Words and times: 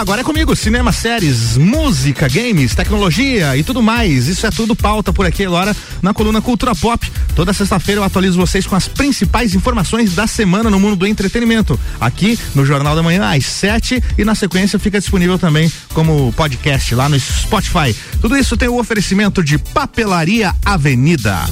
agora 0.00 0.22
é 0.22 0.24
comigo, 0.24 0.56
cinema, 0.56 0.92
séries, 0.92 1.58
música, 1.58 2.26
games, 2.26 2.74
tecnologia 2.74 3.54
e 3.54 3.62
tudo 3.62 3.82
mais. 3.82 4.28
Isso 4.28 4.46
é 4.46 4.50
tudo 4.50 4.74
pauta 4.74 5.12
por 5.12 5.26
aqui 5.26 5.44
agora 5.44 5.76
na 6.00 6.14
coluna 6.14 6.40
Cultura 6.40 6.74
Pop. 6.74 7.06
Toda 7.36 7.52
sexta-feira 7.52 8.00
eu 8.00 8.04
atualizo 8.04 8.38
vocês 8.38 8.66
com 8.66 8.74
as 8.74 8.88
principais 8.88 9.54
informações 9.54 10.14
da 10.14 10.26
semana 10.26 10.70
no 10.70 10.80
mundo 10.80 10.96
do 10.96 11.06
entretenimento. 11.06 11.78
Aqui 12.00 12.38
no 12.54 12.64
Jornal 12.64 12.96
da 12.96 13.02
Manhã 13.02 13.30
às 13.30 13.44
7 13.44 14.02
e 14.16 14.24
na 14.24 14.34
sequência 14.34 14.78
fica 14.78 14.98
disponível 14.98 15.38
também 15.38 15.70
como 15.92 16.32
podcast 16.32 16.94
lá 16.94 17.06
no 17.06 17.20
Spotify. 17.20 17.94
Tudo 18.22 18.38
isso 18.38 18.56
tem 18.56 18.68
o 18.68 18.78
oferecimento 18.78 19.44
de 19.44 19.58
Papelaria 19.58 20.54
Avenida. 20.64 21.44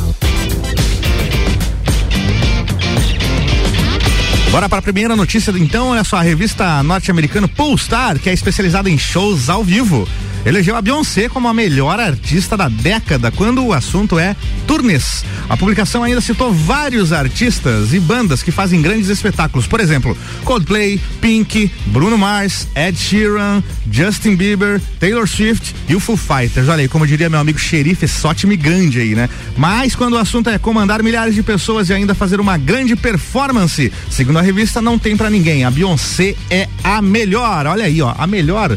Bora 4.51 4.67
para 4.67 4.79
a 4.79 4.83
primeira 4.83 5.15
notícia 5.15 5.53
então, 5.57 5.89
olha 5.89 6.03
só, 6.03 6.17
a 6.17 6.23
revista 6.23 6.83
norte-americana 6.83 7.47
Polestar, 7.47 8.19
que 8.19 8.31
é 8.31 8.33
especializada 8.33 8.89
em 8.89 8.97
shows 8.97 9.51
ao 9.51 9.63
vivo, 9.63 10.09
elegeu 10.45 10.77
a 10.77 10.83
Beyoncé 10.83 11.29
como 11.29 11.49
a 11.49 11.55
melhor 11.55 11.99
artista 11.99 12.57
da 12.57 12.69
década 12.69 13.31
quando 13.31 13.65
o 13.65 13.73
assunto 13.73 14.19
é 14.19 14.35
turnês. 14.67 15.25
A 15.49 15.57
publicação 15.57 16.03
ainda 16.03 16.21
citou 16.21 16.53
vários 16.53 17.13
artistas 17.13 17.93
e 17.93 18.01
bandas 18.01 18.43
que 18.43 18.51
fazem 18.51 18.83
grandes 18.83 19.09
espetáculos, 19.09 19.67
por 19.67 19.81
exemplo, 19.81 20.17
Coldplay, 20.45 21.01
Pink, 21.21 21.71
Bruno 21.87 22.19
Mars, 22.19 22.69
Ed 22.75 22.99
Sheeran, 22.99 23.63
Justin 23.91 24.37
Bieber, 24.37 24.81
Taylor 25.01 25.27
Swift 25.27 25.75
e 25.89 25.95
o 25.95 26.01
Foo 26.01 26.17
Fighters. 26.17 26.69
Olha 26.69 26.83
aí, 26.83 26.89
como 26.89 27.07
diria 27.07 27.31
meu 27.31 27.41
amigo 27.41 27.59
xerife, 27.59 28.07
só 28.07 28.35
time 28.35 28.57
grande 28.57 29.01
aí, 29.01 29.15
né? 29.15 29.29
Mas 29.57 29.95
quando 29.95 30.15
o 30.15 30.19
assunto 30.19 30.51
é 30.51 30.59
comandar 30.59 31.03
milhares 31.03 31.35
de 31.35 31.43
pessoas 31.43 31.89
e 31.89 31.95
ainda 31.95 32.15
fazer 32.15 32.41
uma 32.41 32.57
grande 32.57 32.95
performance, 32.95 33.93
segundo 34.11 34.39
a 34.39 34.43
revista, 34.43 34.83
não 34.83 34.99
tem 34.99 35.17
para 35.17 35.31
ninguém. 35.31 35.65
A 35.65 35.71
Beyoncé 35.71 36.35
é 36.51 36.69
a 36.85 37.01
melhor. 37.01 37.67
Olha 37.67 37.85
aí, 37.85 38.01
ó, 38.03 38.15
a 38.17 38.27
melhor 38.27 38.77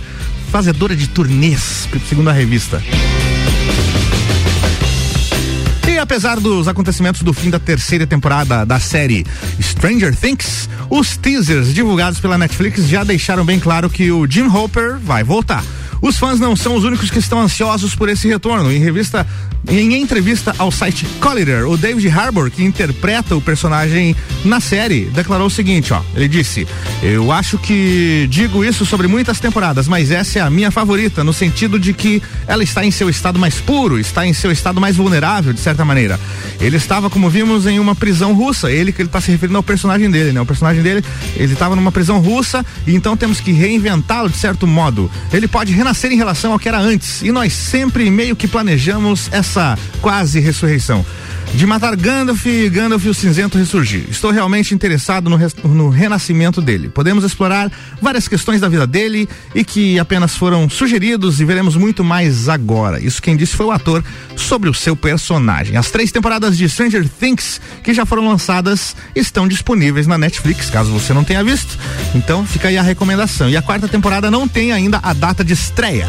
fazedora 0.51 0.93
de 0.97 1.07
turnês, 1.07 1.87
segundo 2.09 2.29
a 2.29 2.33
revista. 2.33 2.83
E 5.87 5.97
apesar 5.97 6.41
dos 6.41 6.67
acontecimentos 6.67 7.21
do 7.21 7.33
fim 7.33 7.49
da 7.49 7.57
terceira 7.57 8.05
temporada 8.05 8.65
da 8.65 8.77
série 8.77 9.25
Stranger 9.61 10.13
Things, 10.13 10.69
os 10.89 11.15
teasers 11.15 11.73
divulgados 11.73 12.19
pela 12.19 12.37
Netflix 12.37 12.85
já 12.85 13.03
deixaram 13.03 13.45
bem 13.45 13.59
claro 13.59 13.89
que 13.89 14.11
o 14.11 14.27
Jim 14.29 14.47
Hopper 14.47 14.97
vai 14.97 15.23
voltar. 15.23 15.63
Os 16.01 16.17
fãs 16.17 16.39
não 16.39 16.55
são 16.55 16.75
os 16.75 16.83
únicos 16.83 17.11
que 17.11 17.19
estão 17.19 17.39
ansiosos 17.39 17.93
por 17.93 18.09
esse 18.09 18.27
retorno. 18.27 18.71
Em 18.71 18.79
revista, 18.79 19.25
em 19.69 19.93
entrevista 20.01 20.55
ao 20.57 20.71
site 20.71 21.05
Collider, 21.19 21.67
o 21.67 21.77
David 21.77 22.09
Harbour, 22.09 22.49
que 22.49 22.63
interpreta 22.63 23.35
o 23.35 23.41
personagem 23.41 24.15
na 24.43 24.59
série, 24.59 25.05
declarou 25.05 25.45
o 25.45 25.51
seguinte, 25.51 25.93
ó. 25.93 26.01
Ele 26.15 26.27
disse: 26.27 26.67
"Eu 27.03 27.31
acho 27.31 27.59
que 27.59 28.27
digo 28.31 28.65
isso 28.65 28.83
sobre 28.83 29.07
muitas 29.07 29.39
temporadas, 29.39 29.87
mas 29.87 30.09
essa 30.09 30.39
é 30.39 30.41
a 30.41 30.49
minha 30.49 30.71
favorita 30.71 31.23
no 31.23 31.33
sentido 31.33 31.79
de 31.79 31.93
que 31.93 32.21
ela 32.47 32.63
está 32.63 32.83
em 32.83 32.89
seu 32.89 33.07
estado 33.07 33.37
mais 33.37 33.55
puro, 33.55 33.99
está 33.99 34.25
em 34.25 34.33
seu 34.33 34.51
estado 34.51 34.81
mais 34.81 34.95
vulnerável, 34.95 35.53
de 35.53 35.59
certa 35.59 35.85
maneira. 35.85 36.19
Ele 36.59 36.77
estava, 36.77 37.09
como 37.09 37.29
vimos, 37.29 37.67
em 37.67 37.79
uma 37.79 37.93
prisão 37.93 38.33
russa. 38.33 38.71
Ele 38.71 38.91
que 38.91 39.03
ele 39.03 39.09
está 39.09 39.21
se 39.21 39.29
referindo 39.29 39.57
ao 39.57 39.63
personagem 39.63 40.09
dele, 40.09 40.31
né? 40.31 40.41
O 40.41 40.45
personagem 40.45 40.81
dele, 40.81 41.03
ele 41.35 41.53
estava 41.53 41.75
numa 41.75 41.91
prisão 41.91 42.19
russa 42.19 42.65
e 42.87 42.95
então 42.95 43.15
temos 43.15 43.39
que 43.39 43.51
reinventá-lo 43.51 44.29
de 44.29 44.37
certo 44.37 44.65
modo. 44.65 45.09
Ele 45.31 45.47
pode 45.47 45.71
renascer 45.71 45.90
renascer 45.91 46.11
em 46.11 46.15
relação 46.15 46.53
ao 46.53 46.59
que 46.59 46.67
era 46.69 46.79
antes. 46.79 47.21
E 47.21 47.31
nós 47.31 47.53
sempre 47.53 48.09
meio 48.09 48.35
que 48.35 48.47
planejamos 48.47 49.29
essa 49.31 49.77
quase 50.01 50.39
ressurreição. 50.39 51.05
De 51.55 51.67
matar 51.67 51.95
Gandalf 51.95 52.45
e 52.45 52.69
Gandalf 52.69 53.05
o 53.05 53.13
Cinzento 53.13 53.57
ressurgir. 53.57 54.05
Estou 54.09 54.31
realmente 54.31 54.73
interessado 54.73 55.29
no, 55.29 55.37
no, 55.65 55.89
renascimento 55.89 56.61
dele. 56.61 56.89
Podemos 56.89 57.23
explorar 57.23 57.71
várias 58.01 58.27
questões 58.27 58.61
da 58.61 58.69
vida 58.69 58.87
dele 58.87 59.27
e 59.53 59.63
que 59.63 59.99
apenas 59.99 60.35
foram 60.35 60.69
sugeridos 60.69 61.39
e 61.39 61.45
veremos 61.45 61.75
muito 61.75 62.03
mais 62.03 62.49
agora. 62.49 62.99
Isso 62.99 63.21
quem 63.21 63.35
disse 63.35 63.55
foi 63.55 63.65
o 63.65 63.71
ator 63.71 64.03
sobre 64.35 64.69
o 64.69 64.73
seu 64.73 64.95
personagem. 64.95 65.77
As 65.77 65.91
três 65.91 66.11
temporadas 66.11 66.57
de 66.57 66.67
Stranger 66.67 67.07
Things 67.07 67.59
que 67.83 67.93
já 67.93 68.05
foram 68.05 68.27
lançadas 68.27 68.95
estão 69.13 69.47
disponíveis 69.47 70.07
na 70.07 70.17
Netflix, 70.17 70.69
caso 70.69 70.91
você 70.91 71.13
não 71.13 71.23
tenha 71.23 71.43
visto. 71.43 71.77
Então 72.15 72.45
fica 72.45 72.69
aí 72.69 72.77
a 72.77 72.81
recomendação. 72.81 73.49
E 73.49 73.57
a 73.57 73.61
quarta 73.61 73.87
temporada 73.87 74.31
não 74.31 74.47
tem 74.47 74.71
ainda 74.71 74.99
a 75.03 75.13
data 75.13 75.43
de 75.43 75.53
estreia. 75.53 76.07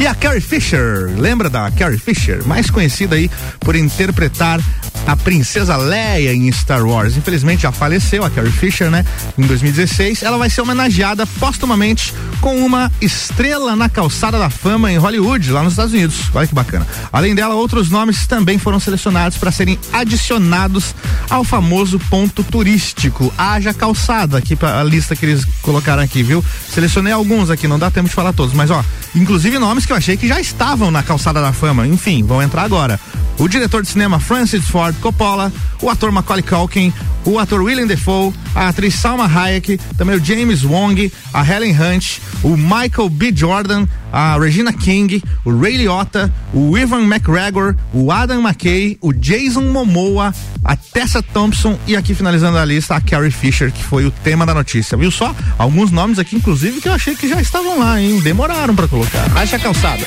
E 0.00 0.06
a 0.06 0.14
Carrie 0.14 0.40
Fisher, 0.40 1.10
lembra 1.18 1.50
da 1.50 1.68
Carrie 1.72 1.98
Fisher? 1.98 2.46
Mais 2.46 2.70
conhecida 2.70 3.16
aí 3.16 3.28
por 3.58 3.74
interpretar 3.74 4.60
a 5.08 5.16
princesa 5.16 5.74
Leia 5.74 6.34
em 6.34 6.52
Star 6.52 6.84
Wars. 6.84 7.16
Infelizmente 7.16 7.62
já 7.62 7.72
faleceu 7.72 8.22
a 8.26 8.30
Carrie 8.30 8.52
Fisher, 8.52 8.90
né? 8.90 9.06
Em 9.38 9.46
2016, 9.46 10.22
ela 10.22 10.36
vai 10.36 10.50
ser 10.50 10.60
homenageada 10.60 11.26
postumamente 11.26 12.12
com 12.42 12.58
uma 12.58 12.92
estrela 13.00 13.74
na 13.74 13.88
calçada 13.88 14.38
da 14.38 14.50
fama 14.50 14.92
em 14.92 14.98
Hollywood, 14.98 15.50
lá 15.50 15.62
nos 15.62 15.72
Estados 15.72 15.94
Unidos. 15.94 16.16
Olha 16.34 16.46
que 16.46 16.54
bacana. 16.54 16.86
Além 17.10 17.34
dela, 17.34 17.54
outros 17.54 17.88
nomes 17.88 18.26
também 18.26 18.58
foram 18.58 18.78
selecionados 18.78 19.38
para 19.38 19.50
serem 19.50 19.78
adicionados 19.94 20.94
ao 21.30 21.42
famoso 21.42 21.98
ponto 22.10 22.44
turístico. 22.44 23.32
Haja 23.38 23.72
calçada 23.72 24.36
aqui 24.36 24.54
para 24.54 24.78
a 24.78 24.84
lista 24.84 25.16
que 25.16 25.24
eles 25.24 25.42
colocaram 25.62 26.02
aqui, 26.02 26.22
viu? 26.22 26.44
Selecionei 26.70 27.14
alguns 27.14 27.48
aqui, 27.48 27.66
não 27.66 27.78
dá 27.78 27.90
tempo 27.90 28.10
de 28.10 28.14
falar 28.14 28.34
todos, 28.34 28.54
mas 28.54 28.70
ó, 28.70 28.84
inclusive 29.14 29.58
nomes 29.58 29.86
que 29.86 29.92
eu 29.92 29.96
achei 29.96 30.18
que 30.18 30.28
já 30.28 30.38
estavam 30.38 30.90
na 30.90 31.02
calçada 31.02 31.40
da 31.40 31.54
fama. 31.54 31.86
Enfim, 31.86 32.22
vão 32.22 32.42
entrar 32.42 32.64
agora. 32.64 33.00
O 33.38 33.46
diretor 33.46 33.82
de 33.82 33.88
cinema 33.88 34.18
Francis 34.18 34.68
Ford 34.68 34.96
Coppola, 34.98 35.52
o 35.82 35.88
ator 35.88 36.10
Macaulay 36.12 36.42
Culkin, 36.42 36.92
o 37.24 37.38
ator 37.38 37.60
William 37.62 37.86
Defoe, 37.86 38.32
a 38.54 38.68
atriz 38.68 38.94
Salma 38.94 39.26
Hayek, 39.26 39.78
também 39.96 40.16
o 40.16 40.24
James 40.24 40.64
Wong, 40.64 41.12
a 41.32 41.44
Helen 41.44 41.76
Hunt, 41.78 42.18
o 42.42 42.56
Michael 42.56 43.08
B. 43.10 43.32
Jordan, 43.34 43.86
a 44.12 44.38
Regina 44.38 44.72
King, 44.72 45.22
o 45.44 45.58
Ray 45.58 45.76
Liotta, 45.76 46.32
o 46.52 46.76
Ivan 46.76 47.02
McGregor, 47.02 47.74
o 47.92 48.10
Adam 48.10 48.40
McKay, 48.40 48.98
o 49.00 49.12
Jason 49.12 49.62
Momoa, 49.70 50.34
a 50.64 50.76
Tessa 50.76 51.22
Thompson 51.22 51.78
e 51.86 51.96
aqui 51.96 52.14
finalizando 52.14 52.58
a 52.58 52.64
lista 52.64 52.96
a 52.96 53.00
Carrie 53.00 53.30
Fisher, 53.30 53.70
que 53.70 53.82
foi 53.82 54.06
o 54.06 54.10
tema 54.10 54.46
da 54.46 54.54
notícia. 54.54 54.96
Viu 54.96 55.10
só? 55.10 55.34
Alguns 55.58 55.90
nomes 55.90 56.18
aqui, 56.18 56.36
inclusive, 56.36 56.80
que 56.80 56.88
eu 56.88 56.92
achei 56.92 57.14
que 57.14 57.28
já 57.28 57.40
estavam 57.40 57.78
lá, 57.78 58.00
hein? 58.00 58.20
Demoraram 58.20 58.74
para 58.74 58.88
colocar. 58.88 59.24
Acha 59.36 59.58
calçada. 59.58 60.02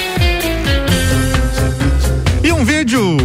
E 2.44 2.52
um 2.52 2.66
vídeo 2.66 3.18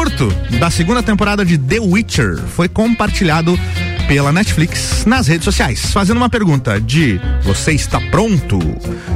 curto 0.00 0.28
da 0.58 0.70
segunda 0.70 1.02
temporada 1.02 1.44
de 1.44 1.58
The 1.58 1.78
Witcher. 1.78 2.38
Foi 2.38 2.70
compartilhado 2.70 3.54
pela 4.10 4.32
Netflix 4.32 5.04
nas 5.06 5.28
redes 5.28 5.44
sociais, 5.44 5.92
fazendo 5.92 6.16
uma 6.16 6.28
pergunta 6.28 6.80
de 6.80 7.20
você 7.44 7.70
está 7.70 8.00
pronto? 8.10 8.58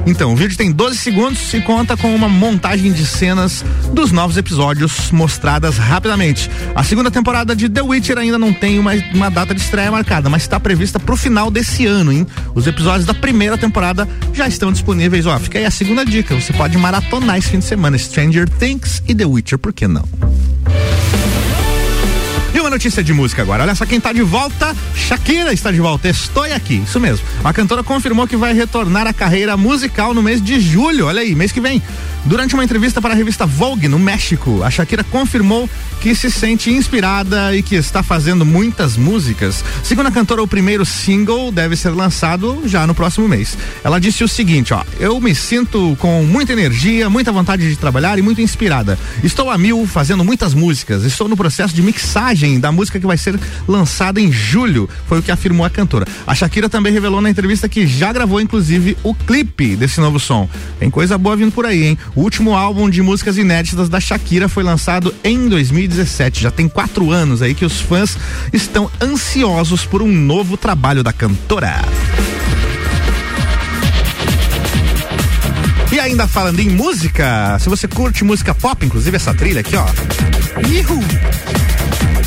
Então, 0.07 0.33
o 0.33 0.37
vídeo 0.37 0.57
tem 0.57 0.71
12 0.71 0.97
segundos 0.97 1.53
e 1.53 1.61
conta 1.61 1.97
com 1.97 2.15
uma 2.15 2.29
montagem 2.29 2.93
de 2.93 3.05
cenas 3.05 3.65
dos 3.93 4.13
novos 4.13 4.37
episódios 4.37 5.11
mostradas 5.11 5.79
rapidamente. 5.79 6.49
A 6.77 6.85
segunda 6.85 7.11
temporada 7.11 7.57
de 7.57 7.69
The 7.69 7.83
Witcher 7.83 8.19
ainda 8.19 8.39
não 8.39 8.53
tem 8.53 8.79
uma, 8.79 8.93
uma 9.13 9.29
data 9.33 9.53
de 9.53 9.61
estreia 9.61 9.91
marcada, 9.91 10.31
mas 10.31 10.43
está 10.43 10.61
prevista 10.61 11.01
para 11.01 11.13
o 11.13 11.17
final 11.17 11.51
desse 11.51 11.85
ano, 11.87 12.13
hein? 12.13 12.25
Os 12.55 12.69
episódios 12.69 13.05
da 13.05 13.15
primeira 13.15 13.59
temporada 13.59 14.09
já 14.33 14.47
estão 14.47 14.71
disponíveis. 14.71 15.27
Ó, 15.27 15.37
fica 15.41 15.59
aí 15.59 15.65
a 15.65 15.73
segunda 15.73 16.07
dica. 16.07 16.37
Você 16.37 16.53
pode 16.53 16.79
maratonar 16.79 17.37
esse 17.37 17.49
fim 17.49 17.59
de 17.59 17.65
semana 17.65 17.99
Stranger 17.99 18.49
Things 18.49 19.03
e 19.09 19.13
The 19.13 19.25
Witcher, 19.27 19.59
por 19.59 19.73
que 19.73 19.89
não? 19.89 20.05
Uma 22.65 22.71
notícia 22.71 23.05
de 23.05 23.13
música 23.13 23.43
agora. 23.43 23.63
Olha 23.63 23.75
só 23.75 23.85
quem 23.85 23.99
está 23.99 24.11
de 24.11 24.23
volta. 24.23 24.75
Shakira 24.95 25.53
está 25.53 25.71
de 25.71 25.81
volta. 25.81 26.09
Estou 26.09 26.45
aqui. 26.45 26.77
Isso 26.77 26.99
mesmo. 26.99 27.27
A 27.45 27.53
cantora 27.53 27.83
confirmou 27.83 28.27
que 28.27 28.39
vai 28.39 28.55
retornar 28.55 29.07
à 29.07 29.13
carreira 29.13 29.55
musical 29.55 30.15
no 30.15 30.23
mês 30.23 30.41
de 30.41 30.59
julho. 30.59 31.09
Olha 31.09 31.21
aí, 31.21 31.35
mês 31.35 31.53
que 31.53 31.61
vem. 31.61 31.83
Durante 32.25 32.55
uma 32.55 32.65
entrevista 32.65 33.03
para 33.03 33.13
a 33.13 33.17
revista 33.17 33.45
Vogue 33.45 33.87
no 33.87 33.99
México, 33.99 34.63
a 34.63 34.71
Shakira 34.71 35.05
confirmou 35.05 35.69
que 36.01 36.15
se 36.15 36.31
sente 36.31 36.71
inspirada 36.71 37.55
e 37.55 37.63
que 37.63 37.75
está 37.75 38.03
fazendo 38.03 38.47
muitas 38.47 38.97
músicas. 38.97 39.63
Segundo 39.83 40.07
a 40.07 40.11
cantora, 40.11 40.43
o 40.43 40.49
primeiro 40.49 40.87
single 40.87 41.53
deve 41.53 41.77
ser 41.77 41.91
lançado 41.91 42.63
já 42.65 42.87
no 42.87 42.95
próximo 42.95 43.29
mês. 43.29 43.59
Ela 43.83 43.99
disse 43.99 44.25
o 44.25 44.29
seguinte, 44.29 44.73
ó: 44.73 44.83
"Eu 44.99 45.21
me 45.21 45.35
sinto 45.35 45.95
com 45.99 46.23
muita 46.23 46.55
energia, 46.55 47.11
muita 47.11 47.31
vontade 47.31 47.69
de 47.69 47.77
trabalhar 47.77 48.19
e 48.19 48.23
muito 48.23 48.41
inspirada. 48.41 48.99
Estou 49.23 49.51
a 49.51 49.59
mil 49.59 49.87
fazendo 49.87 50.25
muitas 50.25 50.55
músicas. 50.55 51.05
Estou 51.05 51.29
no 51.29 51.37
processo 51.37 51.75
de 51.75 51.83
mixagem 51.83 52.54
da 52.59 52.73
música 52.73 53.01
que 53.01 53.07
vai 53.07 53.17
ser 53.17 53.39
lançada 53.67 54.21
em 54.21 54.33
julho", 54.33 54.89
foi 55.07 55.19
o 55.19 55.23
que 55.23 55.33
afirmou 55.33 55.65
a 55.65 55.71
cantora. 55.71 56.07
A 56.27 56.35
Shakira 56.35 56.69
também 56.69 56.93
revelou 56.93 57.21
na 57.21 57.31
entrevista 57.31 57.69
que 57.69 57.87
já 57.87 58.13
gravou 58.13 58.41
inclusive 58.41 58.97
o 59.03 59.15
clipe 59.15 59.77
desse 59.77 60.01
novo 60.01 60.19
som. 60.19 60.49
Tem 60.79 60.91
coisa 60.91 61.17
boa 61.19 61.37
vindo 61.37 61.53
por 61.53 61.67
aí, 61.67 61.85
hein? 61.85 61.99
O 62.15 62.23
último 62.23 62.55
álbum 62.55 62.89
de 62.89 63.03
músicas 63.03 63.37
inéditas 63.37 63.89
da 63.89 64.01
Shakira 64.01 64.49
foi 64.49 64.63
lançado 64.63 65.15
em 65.23 65.49
2017. 65.49 66.43
Já 66.43 66.51
tem 66.51 66.69
quatro 66.69 67.11
anos 67.11 67.43
aí 67.43 67.55
que 67.55 67.65
os 67.65 67.81
fãs 67.81 68.17
estão 68.53 68.91
ansiosos 69.01 69.85
por 69.85 70.03
um 70.03 70.13
novo 70.13 70.57
trabalho 70.57 71.03
da 71.03 71.13
cantora. 71.13 71.81
E 75.93 76.01
ainda 76.01 76.27
falando 76.27 76.59
em 76.59 76.69
música, 76.69 77.57
se 77.61 77.69
você 77.69 77.87
curte 77.87 78.25
música 78.25 78.53
pop, 78.53 78.85
inclusive 78.85 79.17
essa 79.17 79.33
trilha 79.33 79.61
aqui, 79.61 79.77
ó. 79.77 79.87
Ihu! 80.69 81.54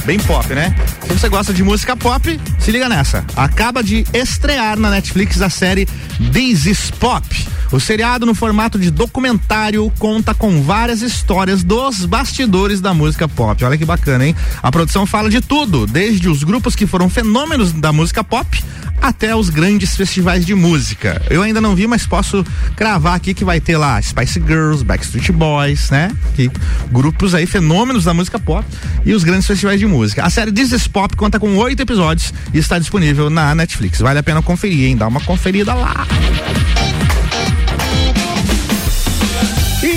Bem 0.07 0.17
pop, 0.19 0.55
né? 0.55 0.73
Se 1.05 1.13
você 1.13 1.27
gosta 1.27 1.53
de 1.53 1.61
música 1.61 1.93
pop, 1.93 2.39
se 2.59 2.71
liga 2.71 2.87
nessa. 2.87 3.25
Acaba 3.35 3.83
de 3.83 4.05
estrear 4.13 4.79
na 4.79 4.89
Netflix 4.89 5.41
a 5.41 5.49
série 5.49 5.85
This 6.31 6.65
is 6.65 6.91
Pop. 6.91 7.27
O 7.73 7.79
seriado, 7.81 8.25
no 8.25 8.33
formato 8.33 8.79
de 8.79 8.89
documentário, 8.89 9.91
conta 9.99 10.33
com 10.33 10.61
várias 10.63 11.01
histórias 11.01 11.61
dos 11.61 12.05
bastidores 12.05 12.79
da 12.79 12.93
música 12.93 13.27
pop. 13.27 13.65
Olha 13.65 13.77
que 13.77 13.83
bacana, 13.83 14.25
hein? 14.25 14.33
A 14.63 14.71
produção 14.71 15.05
fala 15.05 15.29
de 15.29 15.41
tudo, 15.41 15.85
desde 15.85 16.29
os 16.29 16.41
grupos 16.41 16.73
que 16.73 16.87
foram 16.87 17.09
fenômenos 17.09 17.73
da 17.73 17.91
música 17.91 18.23
pop 18.23 18.63
até 19.01 19.35
os 19.35 19.49
grandes 19.49 19.95
festivais 19.95 20.45
de 20.45 20.53
música. 20.53 21.21
Eu 21.29 21.41
ainda 21.41 21.61
não 21.61 21.75
vi, 21.75 21.87
mas 21.87 22.05
posso 22.05 22.45
cravar 22.75 23.15
aqui 23.15 23.33
que 23.33 23.45
vai 23.45 23.59
ter 23.59 23.77
lá 23.77 24.01
Spice 24.01 24.41
Girls, 24.45 24.83
Backstreet 24.83 25.31
Boys, 25.31 25.89
né? 25.89 26.11
Que 26.35 26.51
grupos 26.91 27.33
aí 27.33 27.45
fenômenos 27.45 28.03
da 28.03 28.13
música 28.13 28.39
pop 28.39 28.65
e 29.05 29.13
os 29.13 29.23
grandes 29.23 29.47
festivais 29.47 29.79
de 29.79 29.85
música. 29.85 30.23
A 30.25 30.29
série 30.29 30.51
This 30.51 30.71
is 30.71 30.87
Pop 30.87 31.15
conta 31.15 31.39
com 31.39 31.55
oito 31.57 31.81
episódios 31.81 32.33
e 32.53 32.57
está 32.57 32.79
disponível 32.79 33.29
na 33.29 33.53
Netflix. 33.55 33.99
Vale 33.99 34.19
a 34.19 34.23
pena 34.23 34.41
conferir, 34.41 34.85
hein? 34.85 34.97
Dá 34.97 35.07
uma 35.07 35.21
conferida 35.21 35.73
lá. 35.73 36.05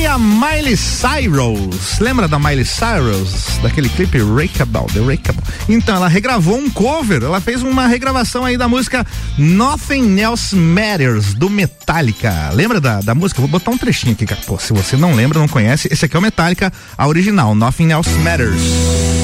A 0.06 0.18
Miley 0.18 0.76
Cyrus, 0.76 2.00
lembra 2.00 2.26
da 2.26 2.38
Miley 2.38 2.64
Cyrus? 2.64 3.58
Daquele 3.62 3.88
clipe 3.88 4.18
Rakeable, 4.18 4.86
The 4.92 5.00
Rakeable. 5.00 5.42
Então, 5.68 5.94
ela 5.94 6.08
regravou 6.08 6.56
um 6.56 6.68
cover, 6.68 7.22
ela 7.22 7.40
fez 7.40 7.62
uma 7.62 7.86
regravação 7.86 8.44
aí 8.44 8.56
da 8.56 8.66
música 8.66 9.06
Nothing 9.38 10.18
Else 10.18 10.56
Matters, 10.56 11.34
do 11.34 11.48
Metallica. 11.48 12.50
Lembra 12.52 12.80
da, 12.80 13.00
da 13.00 13.14
música? 13.14 13.40
Vou 13.40 13.48
botar 13.48 13.70
um 13.70 13.78
trechinho 13.78 14.14
aqui, 14.14 14.26
Pô, 14.46 14.58
se 14.58 14.72
você 14.72 14.96
não 14.96 15.14
lembra, 15.14 15.38
não 15.38 15.46
conhece, 15.46 15.88
esse 15.92 16.04
aqui 16.04 16.16
é 16.16 16.18
o 16.18 16.22
Metallica, 16.22 16.72
a 16.98 17.06
original, 17.06 17.54
Nothing 17.54 17.92
Else 17.92 18.10
Matters. 18.18 19.19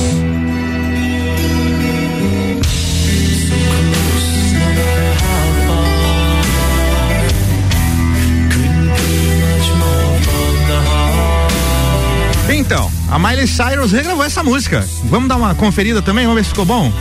Então, 12.66 12.90
a 13.08 13.16
Miley 13.16 13.46
Cyrus 13.46 13.92
regravou 13.92 14.24
essa 14.24 14.42
música. 14.42 14.84
Vamos 15.04 15.28
dar 15.28 15.36
uma 15.36 15.54
conferida 15.54 16.02
também? 16.02 16.26
Vamos 16.26 16.40
ver 16.40 16.44
se 16.44 16.50
ficou 16.50 16.64
bom? 16.64 16.92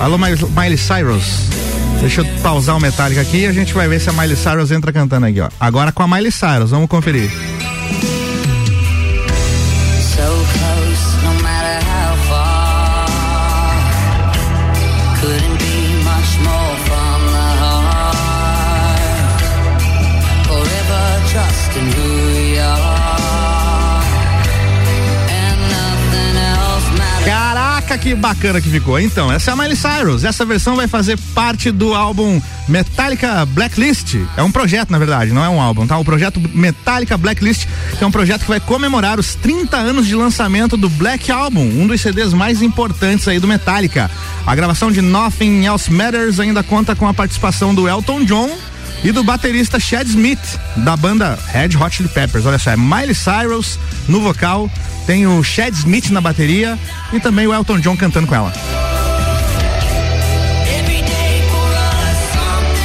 Alô, 0.00 0.16
Miley 0.16 0.78
Cyrus. 0.78 1.48
Deixa 2.00 2.20
eu 2.20 2.24
pausar 2.40 2.76
o 2.76 2.80
Metallica 2.80 3.20
aqui 3.20 3.38
e 3.38 3.46
a 3.46 3.52
gente 3.52 3.74
vai 3.74 3.88
ver 3.88 4.00
se 4.00 4.08
a 4.08 4.12
Miley 4.12 4.36
Cyrus 4.36 4.70
entra 4.70 4.92
cantando 4.92 5.26
aqui, 5.26 5.40
ó. 5.40 5.48
Agora 5.58 5.90
com 5.90 6.04
a 6.04 6.06
Miley 6.06 6.30
Cyrus, 6.30 6.70
vamos 6.70 6.88
conferir. 6.88 7.28
Que 27.98 28.14
bacana 28.14 28.60
que 28.60 28.68
ficou. 28.68 28.98
Então, 28.98 29.30
essa 29.30 29.50
é 29.50 29.54
a 29.54 29.56
Miley 29.56 29.76
Cyrus. 29.76 30.24
Essa 30.24 30.44
versão 30.44 30.76
vai 30.76 30.86
fazer 30.86 31.18
parte 31.34 31.70
do 31.70 31.94
álbum 31.94 32.40
Metallica 32.68 33.44
Blacklist. 33.46 34.16
É 34.36 34.42
um 34.42 34.50
projeto, 34.50 34.90
na 34.90 34.98
verdade, 34.98 35.32
não 35.32 35.44
é 35.44 35.48
um 35.48 35.60
álbum, 35.60 35.86
tá? 35.86 35.98
O 35.98 36.04
projeto 36.04 36.40
Metallica 36.54 37.16
Blacklist, 37.16 37.66
que 37.98 38.04
é 38.04 38.06
um 38.06 38.10
projeto 38.10 38.42
que 38.42 38.48
vai 38.48 38.60
comemorar 38.60 39.18
os 39.18 39.34
30 39.34 39.76
anos 39.76 40.06
de 40.06 40.14
lançamento 40.14 40.76
do 40.76 40.88
Black 40.88 41.30
Album, 41.30 41.62
um 41.62 41.86
dos 41.86 42.00
CDs 42.00 42.32
mais 42.32 42.62
importantes 42.62 43.26
aí 43.26 43.38
do 43.38 43.48
Metallica. 43.48 44.10
A 44.46 44.54
gravação 44.54 44.90
de 44.90 45.00
Nothing 45.00 45.64
Else 45.66 45.92
Matters 45.92 46.40
ainda 46.40 46.62
conta 46.62 46.94
com 46.94 47.06
a 47.06 47.14
participação 47.14 47.74
do 47.74 47.88
Elton 47.88 48.24
John 48.24 48.50
e 49.02 49.12
do 49.12 49.22
baterista 49.22 49.78
Chad 49.80 50.06
Smith, 50.06 50.58
da 50.76 50.96
banda 50.96 51.38
Red 51.48 51.76
Hot 51.76 51.96
Chili 51.96 52.08
Peppers. 52.08 52.44
Olha 52.46 52.58
só, 52.58 52.70
é 52.70 52.76
Miley 52.76 53.14
Cyrus 53.14 53.78
no 54.08 54.20
vocal, 54.20 54.70
tem 55.06 55.26
o 55.26 55.42
Chad 55.42 55.74
Smith 55.74 56.10
na 56.10 56.20
bateria 56.20 56.78
e 57.12 57.20
também 57.20 57.46
o 57.46 57.54
Elton 57.54 57.80
John 57.80 57.96
cantando 57.96 58.26
com 58.26 58.34
ela. 58.34 58.52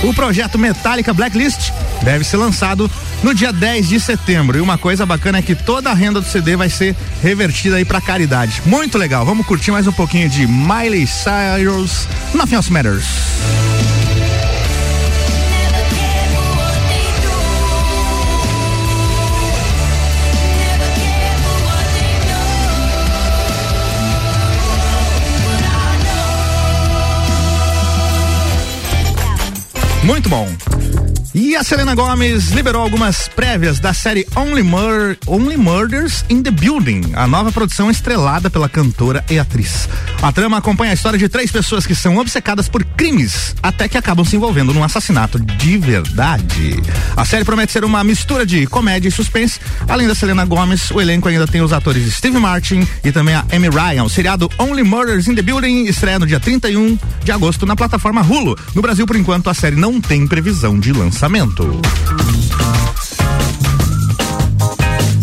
O 0.03 0.13
projeto 0.13 0.59
Metallica 0.59 1.13
Blacklist 1.13 1.71
deve 2.03 2.23
ser 2.23 2.37
lançado 2.37 2.89
no 3.23 3.33
dia 3.33 3.51
10 3.51 3.89
de 3.89 3.99
setembro. 3.99 4.57
E 4.57 4.61
uma 4.61 4.77
coisa 4.77 5.03
bacana 5.03 5.39
é 5.39 5.41
que 5.41 5.55
toda 5.55 5.89
a 5.89 5.93
renda 5.95 6.21
do 6.21 6.27
CD 6.27 6.55
vai 6.55 6.69
ser 6.69 6.95
revertida 7.23 7.77
aí 7.77 7.85
para 7.85 7.99
caridade. 7.99 8.61
Muito 8.67 8.99
legal. 8.99 9.25
Vamos 9.25 9.47
curtir 9.47 9.71
mais 9.71 9.87
um 9.87 9.91
pouquinho 9.91 10.29
de 10.29 10.45
Miley 10.45 11.07
Cyrus, 11.07 12.07
Nothing 12.35 12.55
Else 12.55 12.71
Matters. 12.71 13.05
Muito 30.05 30.29
bom. 30.29 30.47
E 31.37 31.53
a 31.53 31.65
Selena 31.65 31.93
Gomes 31.93 32.51
liberou 32.51 32.81
algumas 32.81 33.27
prévias 33.27 33.77
da 33.77 33.93
série 33.93 34.25
Only, 34.37 34.63
Mur 34.63 35.17
Only 35.27 35.57
Murders 35.57 36.23
in 36.29 36.41
the 36.41 36.49
Building, 36.49 37.11
a 37.13 37.27
nova 37.27 37.51
produção 37.51 37.91
estrelada 37.91 38.49
pela 38.49 38.69
cantora 38.69 39.21
e 39.29 39.37
atriz. 39.37 39.89
A 40.21 40.31
trama 40.31 40.57
acompanha 40.57 40.91
a 40.91 40.93
história 40.93 41.19
de 41.19 41.27
três 41.27 41.51
pessoas 41.51 41.85
que 41.85 41.93
são 41.93 42.15
obcecadas 42.17 42.69
por 42.69 42.85
crimes 42.85 43.53
até 43.61 43.89
que 43.89 43.97
acabam 43.97 44.25
se 44.25 44.37
envolvendo 44.37 44.73
num 44.73 44.81
assassinato 44.81 45.37
de 45.37 45.77
verdade. 45.77 46.81
A 47.17 47.25
série 47.25 47.43
promete 47.43 47.73
ser 47.73 47.83
uma 47.83 48.01
mistura 48.01 48.45
de 48.45 48.65
comédia 48.65 49.09
e 49.09 49.11
suspense. 49.11 49.59
Além 49.89 50.07
da 50.07 50.15
Selena 50.15 50.45
Gomes, 50.45 50.89
o 50.91 51.01
elenco 51.01 51.27
ainda 51.27 51.45
tem 51.45 51.61
os 51.61 51.73
atores 51.73 52.13
Steve 52.13 52.39
Martin 52.39 52.87
e 53.03 53.11
também 53.11 53.35
a 53.35 53.45
Amy 53.51 53.67
Ryan. 53.67 54.05
O 54.05 54.09
seriado 54.09 54.49
Only 54.57 54.83
Murders 54.83 55.27
in 55.27 55.35
the 55.35 55.41
Building 55.41 55.83
estreia 55.83 56.17
no 56.17 56.25
dia 56.25 56.39
31 56.39 56.97
de 57.25 57.31
agosto 57.33 57.65
na 57.65 57.75
plataforma 57.75 58.21
Hulu. 58.21 58.57
No 58.73 58.81
Brasil, 58.81 59.05
por 59.05 59.17
enquanto, 59.17 59.49
a 59.49 59.53
série 59.53 59.75
não 59.75 59.94
tem 59.99 60.27
previsão 60.27 60.79
de 60.79 60.91
lançamento. 60.91 61.81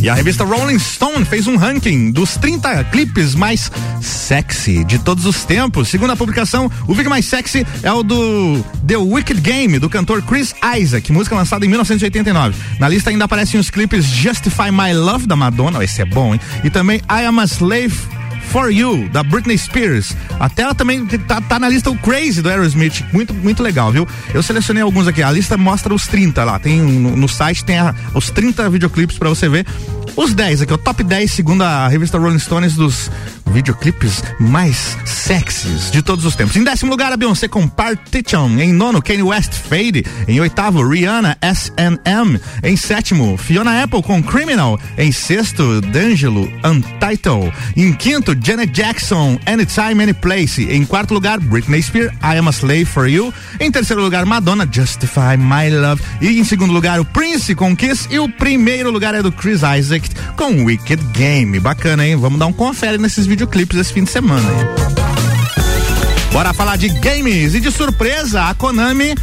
E 0.02 0.08
a 0.08 0.14
revista 0.14 0.42
Rolling 0.42 0.80
Stone 0.80 1.24
fez 1.24 1.46
um 1.46 1.56
ranking 1.56 2.10
dos 2.10 2.36
30 2.36 2.82
clipes 2.84 3.36
mais 3.36 3.70
sexy 4.00 4.82
de 4.82 4.98
todos 4.98 5.26
os 5.26 5.44
tempos. 5.44 5.88
Segundo 5.88 6.10
a 6.10 6.16
publicação, 6.16 6.68
o 6.88 6.94
vídeo 6.94 7.08
mais 7.08 7.24
sexy 7.24 7.64
é 7.84 7.92
o 7.92 8.02
do 8.02 8.64
The 8.84 8.96
Wicked 8.96 9.40
Game, 9.40 9.78
do 9.78 9.88
cantor 9.88 10.20
Chris 10.22 10.54
Isaac, 10.76 11.12
música 11.12 11.36
lançada 11.36 11.64
em 11.64 11.68
1989. 11.68 12.56
Na 12.80 12.88
lista 12.88 13.10
ainda 13.10 13.26
aparecem 13.26 13.60
os 13.60 13.70
clipes 13.70 14.04
Justify 14.06 14.72
My 14.72 14.92
Love, 14.92 15.28
da 15.28 15.36
Madonna, 15.36 15.84
esse 15.84 16.02
é 16.02 16.04
bom, 16.04 16.34
hein? 16.34 16.40
E 16.64 16.70
também 16.70 16.98
I 17.08 17.24
Am 17.24 17.38
a 17.38 17.44
Slave 17.44 17.96
For 18.50 18.70
You, 18.70 19.08
da 19.08 19.22
Britney 19.22 19.56
Spears. 19.56 20.16
Até 20.38 20.62
ela 20.62 20.74
também 20.74 21.06
tá, 21.06 21.40
tá 21.40 21.58
na 21.58 21.68
lista 21.68 21.90
o 21.90 21.96
Crazy 21.98 22.42
do 22.42 22.48
Aerosmith. 22.48 23.04
Muito, 23.12 23.32
muito 23.34 23.62
legal, 23.62 23.92
viu? 23.92 24.06
Eu 24.34 24.42
selecionei 24.42 24.82
alguns 24.82 25.06
aqui. 25.06 25.22
A 25.22 25.30
lista 25.30 25.56
mostra 25.56 25.94
os 25.94 26.06
30 26.06 26.44
lá. 26.44 26.58
Tem 26.58 26.80
no, 26.80 27.16
no 27.16 27.28
site 27.28 27.64
tem 27.64 27.78
a, 27.78 27.94
os 28.14 28.30
30 28.30 28.68
videoclipes 28.70 29.18
para 29.18 29.28
você 29.28 29.48
ver. 29.48 29.66
Os 30.14 30.34
10 30.34 30.62
aqui, 30.62 30.72
o 30.72 30.78
top 30.78 31.02
10 31.02 31.30
segundo 31.30 31.62
a 31.62 31.88
revista 31.88 32.18
Rolling 32.18 32.38
Stones 32.38 32.74
dos 32.74 33.10
videoclipes 33.46 34.22
mais 34.38 34.96
sexys 35.04 35.90
de 35.90 36.02
todos 36.02 36.24
os 36.24 36.34
tempos. 36.34 36.56
Em 36.56 36.64
décimo 36.64 36.90
lugar, 36.90 37.12
a 37.12 37.16
Beyoncé 37.16 37.48
com 37.48 37.68
Partition. 37.68 38.58
Em 38.58 38.72
nono, 38.72 39.02
Kanye 39.02 39.22
West 39.22 39.52
Fade. 39.52 40.04
Em 40.26 40.40
oitavo, 40.40 40.86
Rihanna 40.86 41.36
S&M. 41.40 42.40
Em 42.62 42.76
sétimo, 42.76 43.36
Fiona 43.36 43.82
Apple 43.82 44.02
com 44.02 44.22
Criminal. 44.22 44.78
Em 44.98 45.12
sexto, 45.12 45.80
D'Angelo 45.80 46.50
Untitled. 46.64 47.52
Em 47.76 47.92
quinto, 47.92 48.31
Janet 48.40 48.72
Jackson 48.72 49.38
Anytime 49.46 50.02
Anyplace. 50.02 50.64
Em 50.64 50.84
quarto 50.84 51.14
lugar, 51.14 51.40
Britney 51.40 51.82
Spears 51.82 52.12
I 52.22 52.38
Am 52.38 52.48
a 52.48 52.52
Slave 52.52 52.84
for 52.84 53.08
You. 53.08 53.32
Em 53.60 53.70
terceiro 53.70 54.02
lugar, 54.02 54.24
Madonna 54.24 54.68
Justify 54.70 55.36
My 55.38 55.70
Love. 55.70 56.02
E 56.20 56.38
em 56.38 56.44
segundo 56.44 56.72
lugar, 56.72 57.00
o 57.00 57.04
Prince 57.04 57.54
com 57.54 57.76
Kiss. 57.76 58.06
E 58.10 58.18
o 58.18 58.28
primeiro 58.28 58.90
lugar 58.90 59.14
é 59.14 59.22
do 59.22 59.32
Chris 59.32 59.60
Isaac 59.62 60.08
com 60.36 60.64
Wicked 60.64 61.02
Game. 61.12 61.58
Bacana, 61.60 62.06
hein? 62.06 62.16
Vamos 62.16 62.38
dar 62.38 62.46
um 62.46 62.52
confere 62.52 62.98
nesses 62.98 63.26
videoclipes 63.26 63.78
esse 63.78 63.92
fim 63.92 64.04
de 64.04 64.10
semana, 64.10 64.48
hein? 64.50 64.92
Bora 66.32 66.54
falar 66.54 66.76
de 66.76 66.88
games 66.88 67.54
e 67.54 67.60
de 67.60 67.70
surpresa, 67.70 68.44
a 68.48 68.54
Konami 68.54 69.14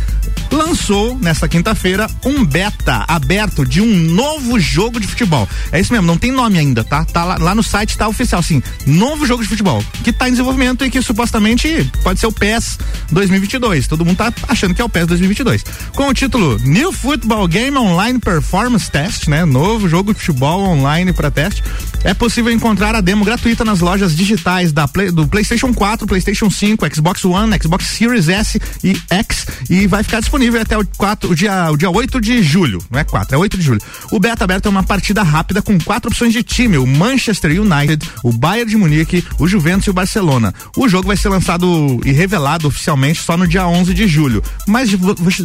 lançou 0.52 1.18
nesta 1.20 1.48
quinta-feira 1.48 2.10
um 2.26 2.44
beta 2.44 3.06
aberto 3.08 3.66
de 3.66 3.82
um 3.82 3.94
novo 3.96 4.60
jogo 4.60 5.00
de 5.00 5.08
futebol. 5.08 5.48
É 5.72 5.80
isso 5.80 5.94
mesmo, 5.94 6.08
não 6.08 6.18
tem 6.18 6.32
nome 6.32 6.58
ainda, 6.58 6.84
tá? 6.84 7.06
Tá 7.06 7.24
lá, 7.24 7.38
lá 7.38 7.56
no 7.56 7.64
site, 7.64 7.98
tá 7.98 8.08
oficial, 8.08 8.40
assim, 8.40 8.62
novo 8.86 9.26
jogo 9.26 9.44
de 9.44 9.50
futebol, 9.50 9.84
que 10.04 10.12
tá 10.12 10.28
em 10.28 10.32
desenvolvimento 10.32 10.84
e 10.84 10.90
que 10.90 11.02
supostamente 11.02 11.90
pode 12.04 12.20
ser 12.20 12.28
o 12.28 12.32
PES 12.32 12.80
2022. 13.12 13.88
Todo 13.88 14.06
mundo 14.06 14.18
tá 14.18 14.34
achando 14.48 14.74
que 14.74 14.82
é 14.82 14.86
o 14.86 14.90
PES 14.90 15.08
2022. 15.08 15.64
Com 15.94 16.08
o 16.08 16.14
título 16.14 16.58
New 16.60 16.92
Football 16.92 17.48
Game 17.48 17.78
Online 17.78 18.20
Performance 18.20 18.90
Test, 18.90 19.28
né? 19.28 19.46
Novo 19.46 19.88
jogo 19.88 20.14
de 20.14 20.20
futebol 20.20 20.62
online 20.62 21.14
para 21.14 21.30
teste. 21.30 21.64
É 22.04 22.14
possível 22.14 22.52
encontrar 22.52 22.96
a 22.96 23.02
demo 23.02 23.24
gratuita 23.24 23.64
nas 23.64 23.82
lojas 23.82 24.16
digitais 24.16 24.72
da 24.72 24.88
Play, 24.88 25.12
do 25.12 25.28
PlayStation 25.28 25.74
4, 25.74 26.08
PlayStation 26.08 26.50
5, 26.50 26.96
Xbox 26.96 27.26
One, 27.26 27.56
Xbox 27.62 27.86
Series 27.86 28.30
S 28.30 28.60
e 28.84 29.00
X 29.10 29.46
e 29.70 29.86
vai 29.86 30.04
ficar 30.04 30.20
disponível 30.20 30.39
até 30.62 30.78
o, 30.78 30.86
4, 30.98 31.32
o, 31.32 31.36
dia, 31.36 31.72
o 31.72 31.78
dia 31.78 31.90
8 31.90 32.22
de 32.22 32.42
julho. 32.42 32.84
Não 32.90 33.00
é 33.00 33.04
4, 33.04 33.36
é 33.36 33.38
8 33.38 33.58
de 33.58 33.64
julho. 33.64 33.82
O 34.12 34.20
beta 34.20 34.44
aberto 34.44 34.68
é 34.68 34.70
uma 34.70 34.84
partida 34.84 35.24
rápida 35.24 35.62
com 35.62 35.80
quatro 35.80 36.10
opções 36.10 36.34
de 36.34 36.44
time: 36.44 36.78
o 36.78 36.88
Manchester 36.88 37.52
United, 37.62 38.10
o 38.24 38.32
Bayern 38.32 38.70
de 38.70 38.78
Munique, 38.78 39.24
o 39.38 39.48
Juventus 39.48 39.88
e 39.88 39.90
o 39.90 39.94
Barcelona. 39.94 40.54
O 40.76 40.88
jogo 40.88 41.08
vai 41.08 41.18
ser 41.18 41.30
lançado 41.30 42.00
e 42.06 42.12
revelado 42.12 42.68
oficialmente 42.68 43.22
só 43.22 43.36
no 43.36 43.48
dia 43.48 43.68
11 43.68 43.94
de 43.94 44.08
julho. 44.08 44.44
Mas 44.68 44.92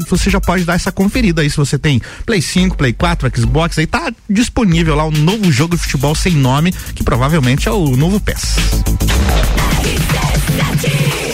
você 0.08 0.30
já 0.30 0.40
pode 0.40 0.64
dar 0.64 0.74
essa 0.74 0.92
conferida 0.92 1.42
aí 1.42 1.50
se 1.50 1.56
você 1.56 1.78
tem 1.78 2.00
Play 2.26 2.42
5, 2.42 2.76
Play 2.76 2.92
4, 2.92 3.30
Xbox, 3.36 3.78
aí 3.78 3.86
tá 3.86 4.12
disponível 4.28 4.94
lá 4.94 5.04
um 5.04 5.10
novo 5.10 5.50
jogo 5.50 5.76
de 5.76 5.82
futebol 5.82 6.14
sem 6.14 6.34
nome, 6.34 6.72
que 6.94 7.02
provavelmente 7.02 7.68
é 7.68 7.72
o 7.72 7.96
novo 7.96 8.20
PES. 8.20 8.56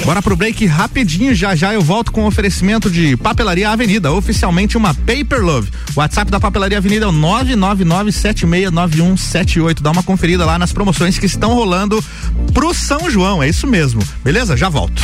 Bora 0.05 0.23
pro 0.23 0.35
break 0.35 0.67
rapidinho, 0.67 1.35
já 1.35 1.55
já 1.55 1.75
eu 1.75 1.83
volto 1.83 2.11
com 2.11 2.25
o 2.25 2.27
oferecimento 2.27 2.91
de 2.91 3.17
Papelaria 3.17 3.50
Avenida, 3.51 4.13
oficialmente 4.13 4.77
uma 4.77 4.95
Paper 4.95 5.43
Love. 5.43 5.69
WhatsApp 5.97 6.31
da 6.31 6.39
Papelaria 6.39 6.79
Avenida 6.79 7.07
é 7.07 7.09
o 7.09 7.13
999769178. 7.13 9.83
Dá 9.83 9.91
uma 9.91 10.03
conferida 10.03 10.47
lá 10.47 10.59
nas 10.59 10.73
promoções 10.73 11.19
que 11.19 11.27
estão 11.27 11.53
rolando 11.55 12.03
pro 12.55 12.73
São 12.73 13.11
João, 13.11 13.43
é 13.43 13.49
isso 13.49 13.67
mesmo. 13.67 14.01
Beleza? 14.23 14.57
Já 14.57 14.69
volto. 14.69 15.03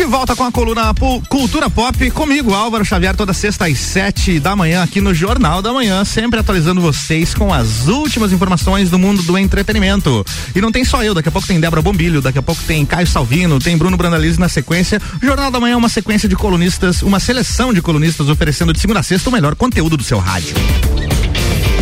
Volta 0.04 0.36
com 0.36 0.44
a 0.44 0.52
coluna 0.52 0.92
Cultura 1.28 1.70
Pop 1.70 2.10
comigo, 2.10 2.52
Álvaro 2.52 2.84
Xavier, 2.84 3.16
toda 3.16 3.32
sexta 3.32 3.66
às 3.66 3.78
sete 3.78 4.38
da 4.38 4.54
manhã 4.54 4.82
aqui 4.82 5.00
no 5.00 5.14
Jornal 5.14 5.62
da 5.62 5.72
Manhã, 5.72 6.04
sempre 6.04 6.38
atualizando 6.38 6.80
vocês 6.80 7.32
com 7.32 7.52
as 7.52 7.88
últimas 7.88 8.32
informações 8.32 8.90
do 8.90 8.98
mundo 8.98 9.22
do 9.22 9.38
entretenimento. 9.38 10.24
E 10.54 10.60
não 10.60 10.70
tem 10.70 10.84
só 10.84 11.02
eu, 11.02 11.14
daqui 11.14 11.28
a 11.28 11.32
pouco 11.32 11.48
tem 11.48 11.58
Débora 11.58 11.80
Bombilho, 11.80 12.20
daqui 12.20 12.38
a 12.38 12.42
pouco 12.42 12.62
tem 12.64 12.84
Caio 12.84 13.06
Salvino, 13.06 13.58
tem 13.58 13.76
Bruno 13.78 13.96
Brandalize 13.96 14.38
na 14.38 14.48
sequência. 14.48 15.00
O 15.22 15.24
Jornal 15.24 15.50
da 15.50 15.60
Manhã 15.60 15.74
é 15.74 15.76
uma 15.76 15.88
sequência 15.88 16.28
de 16.28 16.36
colunistas, 16.36 17.02
uma 17.02 17.20
seleção 17.20 17.72
de 17.72 17.80
colunistas 17.80 18.28
oferecendo 18.28 18.72
de 18.72 18.80
segunda 18.80 19.00
a 19.00 19.02
sexta 19.02 19.30
o 19.30 19.32
melhor 19.32 19.54
conteúdo 19.54 19.96
do 19.96 20.04
seu 20.04 20.18
rádio. 20.18 20.56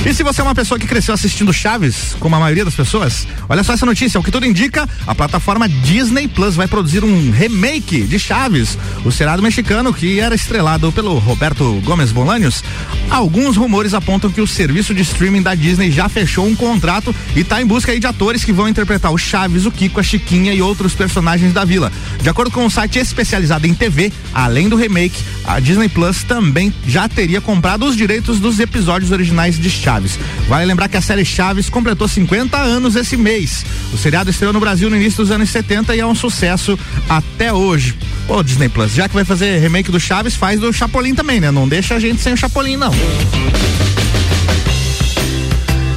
E 0.07 0.13
se 0.13 0.23
você 0.23 0.43
é 0.43 0.45
uma 0.45 0.55
pessoa 0.55 0.79
que 0.79 0.87
cresceu 0.87 1.15
assistindo 1.15 1.51
Chaves, 1.51 2.15
como 2.21 2.37
a 2.37 2.39
maioria 2.39 2.63
das 2.63 2.75
pessoas, 2.75 3.27
olha 3.49 3.65
só 3.65 3.73
essa 3.73 3.87
notícia. 3.87 4.21
O 4.21 4.23
que 4.23 4.31
tudo 4.31 4.45
indica, 4.45 4.87
a 5.07 5.15
plataforma 5.15 5.67
Disney 5.67 6.29
Plus 6.29 6.55
vai 6.55 6.69
produzir 6.69 7.03
um 7.03 7.31
remake 7.31 8.03
de 8.03 8.19
Chaves, 8.19 8.77
o 9.03 9.11
seriado 9.11 9.43
mexicano 9.43 9.95
que 9.95 10.21
era 10.21 10.35
estrelado 10.35 10.93
pelo 10.93 11.19
Roberto 11.19 11.81
Gomes 11.85 12.13
Bolaños. 12.13 12.63
Alguns 13.09 13.57
rumores 13.57 13.95
apontam 13.95 14.31
que 14.31 14.43
o 14.43 14.47
serviço 14.47 14.95
de 14.95 15.01
streaming 15.01 15.41
da 15.41 15.55
Disney 15.55 15.91
já 15.91 16.07
fechou 16.07 16.47
um 16.47 16.55
contrato 16.55 17.15
e 17.35 17.41
está 17.41 17.63
em 17.63 17.67
busca 17.67 17.99
de 17.99 18.07
atores 18.07 18.45
que 18.45 18.53
vão 18.53 18.69
interpretar 18.69 19.11
o 19.11 19.17
Chaves, 19.17 19.65
o 19.65 19.71
Kiko, 19.71 20.01
a 20.01 20.03
Chiquinha 20.03 20.53
e 20.53 20.61
outros 20.61 20.95
personagens 20.95 21.55
da 21.55 21.65
vila. 21.65 21.91
De 22.21 22.29
acordo 22.29 22.51
com 22.51 22.63
um 22.63 22.71
site 22.71 22.99
especializado 22.99 23.67
em 23.67 23.73
TV, 23.73 24.13
além 24.35 24.69
do 24.69 24.77
remake, 24.77 25.23
a 25.47 25.59
Disney 25.61 25.89
Plus 25.89 26.23
também 26.25 26.75
já 26.87 27.09
teria 27.09 27.41
comprado 27.41 27.87
os 27.87 27.97
direitos 27.97 28.39
dos 28.39 28.61
episódios 28.61 29.11
originais 29.11 29.59
de 29.59 29.71
Chaves. 29.71 29.94
Chaves. 29.95 30.19
Vale 30.49 30.65
lembrar 30.65 30.89
que 30.89 30.97
a 30.97 31.01
série 31.01 31.25
Chaves 31.25 31.69
completou 31.69 32.09
50 32.09 32.57
anos 32.59 32.97
esse 32.97 33.17
mês. 33.17 33.65
O 33.93 33.97
seriado 33.97 34.31
estreou 34.31 34.53
no 34.53 34.61
Brasil 34.61 34.91
no 34.91 34.97
início 34.97 35.23
dos 35.23 35.31
anos 35.31 35.51
70 35.51 35.95
e 35.95 36.01
é 36.01 36.07
um 36.07 36.15
sucesso 36.15 36.79
até 37.09 37.53
hoje. 37.53 37.97
Ô 38.29 38.43
Disney 38.43 38.69
Plus, 38.69 38.93
já 38.93 39.09
que 39.09 39.15
vai 39.15 39.25
fazer 39.25 39.59
remake 39.59 39.93
do 39.93 40.01
Chaves, 40.01 40.35
faz 40.35 40.61
do 40.61 40.73
Chapolin 40.73 41.15
também, 41.15 41.41
né? 41.41 41.51
Não 41.51 41.69
deixa 41.69 41.95
a 41.95 42.01
gente 42.01 42.21
sem 42.21 42.33
o 42.33 42.37
Chapolin, 42.37 42.77
não. 42.77 42.93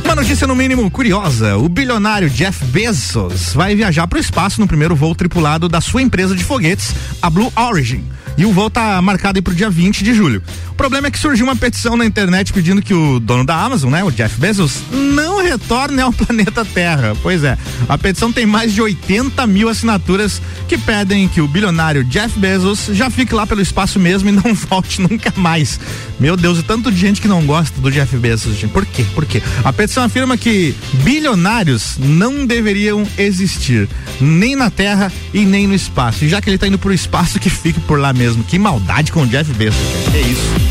Uma 0.03 0.15
notícia 0.15 0.45
no 0.45 0.55
mínimo 0.55 0.89
curiosa: 0.91 1.57
o 1.57 1.67
bilionário 1.67 2.29
Jeff 2.29 2.63
Bezos 2.65 3.53
vai 3.53 3.75
viajar 3.75 4.07
para 4.07 4.17
o 4.17 4.21
espaço 4.21 4.61
no 4.61 4.67
primeiro 4.67 4.95
voo 4.95 5.15
tripulado 5.15 5.67
da 5.67 5.81
sua 5.81 6.01
empresa 6.01 6.35
de 6.35 6.43
foguetes, 6.43 6.93
a 7.21 7.29
Blue 7.29 7.51
Origin. 7.55 8.03
E 8.37 8.45
o 8.45 8.51
voo 8.53 8.67
está 8.67 9.01
marcado 9.01 9.41
para 9.41 9.51
o 9.51 9.55
dia 9.55 9.67
20 9.67 10.03
de 10.03 10.13
julho. 10.13 10.43
O 10.69 10.75
problema 10.75 11.07
é 11.07 11.11
que 11.11 11.17
surgiu 11.17 11.43
uma 11.43 11.55
petição 11.55 11.97
na 11.97 12.05
internet 12.05 12.53
pedindo 12.53 12.83
que 12.83 12.93
o 12.93 13.19
dono 13.19 13.43
da 13.43 13.55
Amazon, 13.55 13.89
né, 13.89 14.03
o 14.03 14.11
Jeff 14.11 14.39
Bezos, 14.39 14.83
não 14.91 15.41
retorne 15.41 15.99
ao 15.99 16.13
planeta 16.13 16.63
Terra. 16.63 17.17
Pois 17.23 17.43
é, 17.43 17.57
a 17.89 17.97
petição 17.97 18.31
tem 18.31 18.45
mais 18.45 18.71
de 18.71 18.79
80 18.79 19.47
mil 19.47 19.69
assinaturas 19.69 20.39
que 20.67 20.77
pedem 20.77 21.27
que 21.27 21.41
o 21.41 21.47
bilionário 21.47 22.03
Jeff 22.03 22.37
Bezos 22.37 22.89
já 22.91 23.09
fique 23.09 23.33
lá 23.33 23.47
pelo 23.47 23.59
espaço 23.59 23.99
mesmo 23.99 24.29
e 24.29 24.31
não 24.31 24.53
volte 24.69 25.01
nunca 25.01 25.33
mais. 25.35 25.79
Meu 26.19 26.37
Deus, 26.37 26.59
e 26.59 26.63
tanto 26.63 26.91
de 26.91 26.97
gente 26.97 27.19
que 27.19 27.27
não 27.27 27.43
gosta 27.43 27.81
do 27.81 27.89
Jeff 27.89 28.15
Bezos, 28.17 28.55
gente. 28.55 28.71
Por 28.71 28.85
quê? 28.85 29.03
Por 29.15 29.25
quê? 29.25 29.41
A 29.63 29.73
petição 29.73 30.03
afirma 30.03 30.37
que 30.37 30.75
bilionários 31.03 31.97
não 31.97 32.45
deveriam 32.45 33.03
existir, 33.17 33.89
nem 34.21 34.55
na 34.55 34.69
Terra 34.69 35.11
e 35.33 35.43
nem 35.43 35.65
no 35.65 35.73
espaço. 35.73 36.23
E 36.23 36.29
já 36.29 36.39
que 36.39 36.49
ele 36.49 36.57
está 36.57 36.67
indo 36.67 36.77
para 36.77 36.91
o 36.91 36.93
espaço, 36.93 37.39
que 37.39 37.49
fique 37.49 37.79
por 37.79 37.99
lá 37.99 38.13
mesmo 38.13 38.26
mesmo. 38.27 38.43
Que 38.43 38.59
maldade 38.59 39.11
com 39.11 39.21
o 39.21 39.27
Jeff 39.27 39.51
Bezos. 39.53 39.79
Que 40.11 40.17
isso. 40.17 40.66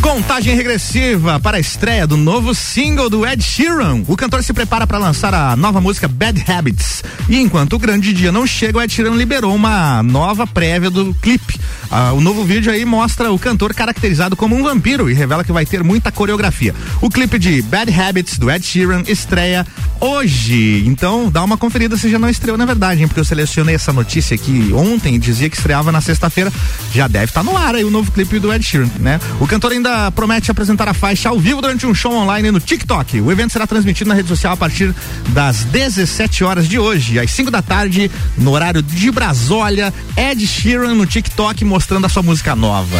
Contagem 0.00 0.54
regressiva 0.56 1.38
para 1.38 1.56
a 1.56 1.60
estreia 1.60 2.06
do 2.06 2.16
novo 2.16 2.54
single 2.54 3.08
do 3.08 3.26
Ed 3.26 3.42
Sheeran. 3.42 4.02
O 4.08 4.16
cantor 4.16 4.42
se 4.42 4.52
prepara 4.52 4.86
para 4.86 4.98
lançar 4.98 5.32
a 5.34 5.54
nova 5.56 5.80
música 5.80 6.08
Bad 6.08 6.44
Habits. 6.50 7.04
E 7.28 7.38
enquanto 7.38 7.74
o 7.74 7.78
grande 7.78 8.12
dia 8.12 8.32
não 8.32 8.46
chega, 8.46 8.78
o 8.78 8.82
Ed 8.82 8.92
Sheeran 8.92 9.14
liberou 9.14 9.54
uma 9.54 10.02
nova 10.02 10.46
prévia 10.46 10.90
do 10.90 11.14
clipe. 11.14 11.58
Ah, 11.90 12.12
o 12.12 12.20
novo 12.20 12.44
vídeo 12.44 12.72
aí 12.72 12.84
mostra 12.84 13.30
o 13.30 13.38
cantor 13.38 13.74
caracterizado 13.74 14.34
como 14.34 14.56
um 14.56 14.62
vampiro 14.62 15.10
e 15.10 15.14
revela 15.14 15.44
que 15.44 15.52
vai 15.52 15.66
ter 15.66 15.84
muita 15.84 16.10
coreografia. 16.10 16.74
O 17.00 17.10
clipe 17.10 17.38
de 17.38 17.60
Bad 17.62 17.92
Habits 17.92 18.38
do 18.38 18.50
Ed 18.50 18.64
Sheeran 18.64 19.02
estreia 19.06 19.66
hoje. 20.00 20.84
Então 20.86 21.30
dá 21.30 21.44
uma 21.44 21.56
conferida 21.56 21.96
se 21.96 22.10
já 22.10 22.18
não 22.18 22.28
estreou 22.28 22.56
na 22.56 22.64
verdade, 22.64 23.00
hein? 23.02 23.08
Porque 23.08 23.20
eu 23.20 23.24
selecionei 23.24 23.74
essa 23.74 23.92
notícia 23.92 24.34
aqui 24.34 24.72
ontem 24.72 25.14
e 25.14 25.18
dizia 25.18 25.48
que 25.48 25.56
estreava 25.56 25.92
na 25.92 26.00
sexta-feira. 26.00 26.52
Já 26.92 27.06
deve 27.06 27.26
estar 27.26 27.44
tá 27.44 27.50
no 27.50 27.56
ar 27.56 27.74
aí 27.74 27.84
o 27.84 27.90
novo 27.90 28.10
clipe 28.10 28.38
do 28.38 28.52
Ed 28.52 28.64
Sheeran, 28.64 28.88
né? 28.98 29.20
O 29.38 29.46
cantor 29.46 29.71
cantora 29.72 29.74
ainda 29.74 30.10
promete 30.10 30.50
apresentar 30.50 30.88
a 30.88 30.94
faixa 30.94 31.28
ao 31.28 31.38
vivo 31.38 31.60
durante 31.60 31.86
um 31.86 31.94
show 31.94 32.12
online 32.12 32.50
no 32.50 32.60
TikTok. 32.60 33.20
O 33.20 33.32
evento 33.32 33.52
será 33.52 33.66
transmitido 33.66 34.08
na 34.08 34.14
rede 34.14 34.28
social 34.28 34.52
a 34.52 34.56
partir 34.56 34.94
das 35.28 35.64
17 35.64 36.44
horas 36.44 36.68
de 36.68 36.78
hoje, 36.78 37.18
às 37.18 37.30
5 37.30 37.50
da 37.50 37.62
tarde, 37.62 38.10
no 38.36 38.52
horário 38.52 38.82
de 38.82 39.10
Brasólia. 39.10 39.92
Ed 40.16 40.46
Sheeran 40.46 40.94
no 40.94 41.06
TikTok 41.06 41.64
mostrando 41.64 42.06
a 42.06 42.08
sua 42.08 42.22
música 42.22 42.54
nova. 42.54 42.98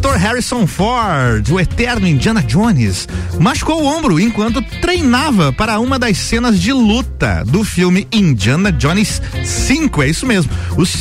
Ator 0.00 0.16
Harrison 0.16 0.66
Ford, 0.66 1.46
o 1.50 1.60
eterno 1.60 2.08
Indiana 2.08 2.42
Jones, 2.42 3.06
machucou 3.38 3.82
o 3.82 3.86
ombro 3.86 4.18
enquanto 4.18 4.62
treinava 4.80 5.52
para 5.52 5.78
uma 5.78 5.98
das 5.98 6.16
cenas 6.16 6.58
de 6.58 6.72
luta 6.72 7.44
do 7.46 7.62
filme 7.62 8.08
Indiana 8.10 8.72
Jones 8.72 9.20
5. 9.44 10.02
É 10.02 10.08
isso 10.08 10.24
mesmo. 10.24 10.50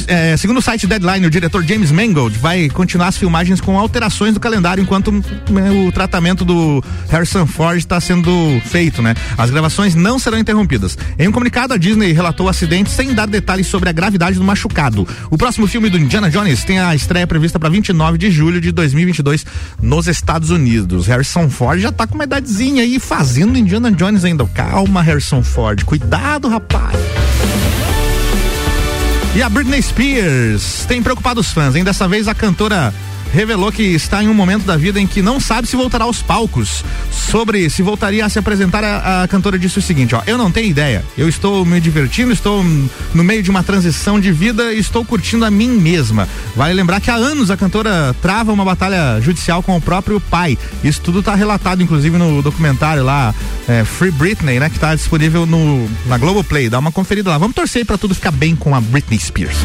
é, 0.06 0.36
segundo 0.36 0.58
o 0.58 0.62
site 0.62 0.86
Deadline, 0.86 1.25
o 1.25 1.29
diretor 1.29 1.63
James 1.63 1.94
Mangold 1.94 2.38
vai 2.39 2.68
continuar 2.68 3.08
as 3.08 3.18
filmagens 3.18 3.62
com 3.62 3.79
alterações 3.79 4.34
do 4.34 4.39
calendário 4.41 4.84
enquanto 4.84 5.13
né, 5.13 5.72
o 5.88 5.94
tratamento 5.94 6.44
do 6.44 6.84
Harrison 7.10 7.48
Ford 7.48 7.77
está 7.77 8.01
sendo 8.01 8.62
feito, 8.65 9.01
né? 9.01 9.15
As 9.38 9.50
gravações 9.50 9.96
não 9.96 10.20
serão 10.20 10.38
interrompidas. 10.38 10.98
Em 11.18 11.25
um 11.25 11.32
comunicado, 11.32 11.74
a 11.74 11.77
Disney 11.77 12.12
relatou 12.12 12.48
o 12.48 12.50
acidente 12.50 12.89
sem 12.89 13.13
dar 13.13 13.27
detalhes 13.27 13.68
sobre 13.68 13.88
a 13.88 13.94
gravidade 13.94 14.38
do 14.38 14.44
machucado. 14.44 15.08
O 15.32 15.38
próximo 15.38 15.68
filme 15.68 15.89
do 15.89 15.98
Indiana 15.98 16.29
Jones 16.29 16.65
tem 16.65 16.82
a 16.82 16.94
estreia 16.94 17.25
prevista 17.25 17.58
para 17.58 17.70
29 17.70 18.18
de 18.18 18.29
julho 18.29 18.60
de 18.60 18.74
2022 18.89 19.46
nos 19.81 20.08
Estados 20.08 20.50
Unidos. 20.50 21.08
Harrison 21.08 21.50
Ford 21.50 21.79
já 21.79 21.91
tá 21.91 22.05
com 22.05 22.15
uma 22.15 22.24
idadezinha 22.24 22.84
aí 22.84 23.00
fazendo 23.00 23.58
Indiana 23.58 23.91
Jones 23.91 24.24
ainda. 24.25 24.46
Calma, 24.48 25.01
Harrison 25.01 25.43
Ford. 25.43 25.84
Cuidado, 25.84 26.48
rapaz. 26.48 26.98
E 29.36 29.41
a 29.41 29.50
Britney 29.50 29.81
Spears 29.81 30.86
tem 30.88 31.03
preocupado 31.03 31.39
os 31.39 31.51
fãs, 31.51 31.75
hein? 31.75 31.84
Dessa 31.84 32.08
vez 32.08 32.27
a 32.27 32.34
cantora 32.34 32.93
revelou 33.34 33.72
que 33.72 33.84
está 33.84 34.24
em 34.24 34.28
um 34.28 34.34
momento 34.34 34.66
da 34.66 34.78
vida 34.78 35.00
em 35.00 35.08
que 35.08 35.22
não 35.22 35.40
sabe 35.40 35.68
se 35.68 35.76
voltará 35.76 36.06
aos 36.06 36.22
palcos. 36.22 36.84
Sobre 37.12 37.70
se 37.70 37.82
voltaria 37.82 38.26
a 38.26 38.30
se 38.30 38.40
apresentar, 38.40 38.84
a, 38.84 39.24
a 39.24 39.28
cantora 39.28 39.58
disse 39.58 39.80
o 39.80 39.82
seguinte: 39.82 40.16
ó, 40.16 40.22
eu 40.26 40.38
não 40.38 40.52
tenho 40.52 40.68
ideia. 40.68 41.04
Eu 41.18 41.30
estou 41.30 41.66
me 41.66 41.80
divertindo, 41.80 42.32
estou 42.32 42.64
no 43.14 43.24
meio 43.24 43.44
de 43.44 43.50
uma 43.50 43.64
transição 43.64 44.20
de 44.20 44.32
vida 44.32 44.74
e 44.74 44.80
estou 44.80 45.06
curtindo 45.06 45.46
a 45.46 45.52
mim 45.52 45.70
mesma. 45.70 46.28
Vale 46.56 46.74
lembrar 46.74 47.00
que 47.00 47.12
há 47.12 47.16
anos 47.16 47.52
a 47.52 47.58
cantora 47.58 48.16
trava 48.22 48.52
uma 48.52 48.66
batalha 48.66 49.20
judicial 49.22 49.62
com 49.62 49.76
o 49.76 49.82
próprio 49.82 50.20
pai. 50.20 50.58
Isso 50.84 51.02
tudo 51.02 51.20
está 51.20 51.36
relatado, 51.36 51.84
inclusive, 51.84 52.18
no 52.18 52.42
documentário 52.42 53.04
lá, 53.04 53.34
é, 53.68 53.84
Free 53.84 54.12
Britney, 54.12 54.60
né? 54.60 54.70
Que 54.70 54.76
está 54.78 54.96
disponível 54.96 55.46
no, 55.46 55.90
na 56.06 56.18
Globoplay. 56.18 56.70
Dá 56.70 56.80
uma 56.80 56.92
conferida 56.92 57.30
lá. 57.30 57.38
Vamos 57.38 57.56
torcer 57.56 57.86
para 57.86 57.98
tudo 57.98 58.16
ficar 58.16 58.32
bem 58.32 58.56
com 58.56 58.76
a 58.76 58.82
Britney 58.82 59.20
Spears. 59.20 59.58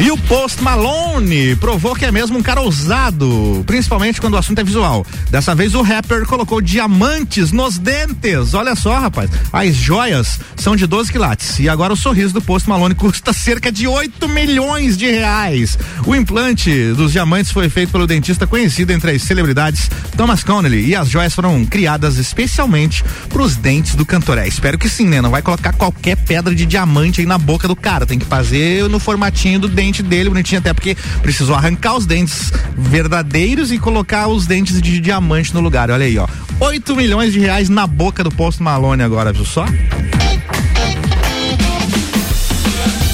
E 0.00 0.10
o 0.10 0.16
Post 0.16 0.60
Malone 0.62 1.54
provou 1.56 1.94
que 1.94 2.04
é 2.04 2.10
mesmo 2.10 2.38
um 2.38 2.42
cara 2.42 2.60
ousado, 2.60 3.62
principalmente 3.66 4.20
quando 4.20 4.34
o 4.34 4.36
assunto 4.36 4.58
é 4.58 4.64
visual. 4.64 5.06
Dessa 5.30 5.54
vez 5.54 5.74
o 5.74 5.82
rapper 5.82 6.26
colocou 6.26 6.60
diamantes 6.60 7.52
nos 7.52 7.78
dentes. 7.78 8.54
Olha 8.54 8.74
só, 8.74 8.98
rapaz. 8.98 9.30
As 9.52 9.76
joias 9.76 10.40
são 10.56 10.74
de 10.74 10.86
12 10.86 11.12
quilates. 11.12 11.58
E 11.60 11.68
agora 11.68 11.92
o 11.92 11.96
sorriso 11.96 12.34
do 12.34 12.42
Post 12.42 12.68
Malone 12.68 12.94
custa 12.96 13.32
cerca 13.32 13.70
de 13.70 13.86
8 13.86 14.28
milhões 14.28 14.96
de 14.96 15.10
reais. 15.10 15.78
O 16.04 16.16
implante 16.16 16.92
dos 16.94 17.12
diamantes 17.12 17.52
foi 17.52 17.68
feito 17.68 17.92
pelo 17.92 18.06
dentista 18.06 18.46
conhecido 18.46 18.92
entre 18.92 19.12
as 19.12 19.22
celebridades 19.22 19.88
Thomas 20.16 20.42
Connelly. 20.42 20.86
E 20.86 20.96
as 20.96 21.08
joias 21.08 21.34
foram 21.34 21.64
criadas 21.64 22.16
especialmente 22.16 23.04
para 23.28 23.42
os 23.42 23.56
dentes 23.56 23.94
do 23.94 24.04
cantor. 24.04 24.38
É, 24.38 24.48
espero 24.48 24.78
que 24.78 24.88
sim, 24.88 25.06
né? 25.06 25.20
Não 25.20 25.30
vai 25.30 25.42
colocar 25.42 25.72
qualquer 25.74 26.16
pedra 26.16 26.54
de 26.54 26.66
diamante 26.66 27.20
aí 27.20 27.26
na 27.26 27.38
boca 27.38 27.68
do 27.68 27.76
cara. 27.76 28.06
Tem 28.06 28.18
que 28.18 28.26
fazer 28.26 28.88
no 28.88 28.98
formatinho 28.98 29.60
do 29.60 29.68
dente 29.68 29.91
dente 29.92 30.02
dele 30.02 30.30
bonitinho, 30.30 30.58
até 30.58 30.72
porque 30.72 30.96
precisou 31.20 31.54
arrancar 31.54 31.94
os 31.94 32.06
dentes 32.06 32.50
verdadeiros 32.76 33.70
e 33.70 33.78
colocar 33.78 34.26
os 34.26 34.46
dentes 34.46 34.80
de 34.80 34.98
diamante 34.98 35.52
no 35.52 35.60
lugar. 35.60 35.90
Olha 35.90 36.06
aí, 36.06 36.18
ó. 36.18 36.26
8 36.58 36.96
milhões 36.96 37.32
de 37.32 37.40
reais 37.40 37.68
na 37.68 37.86
boca 37.86 38.24
do 38.24 38.30
Posto 38.30 38.62
Malone 38.62 39.02
agora, 39.02 39.32
viu 39.32 39.44
só? 39.44 39.66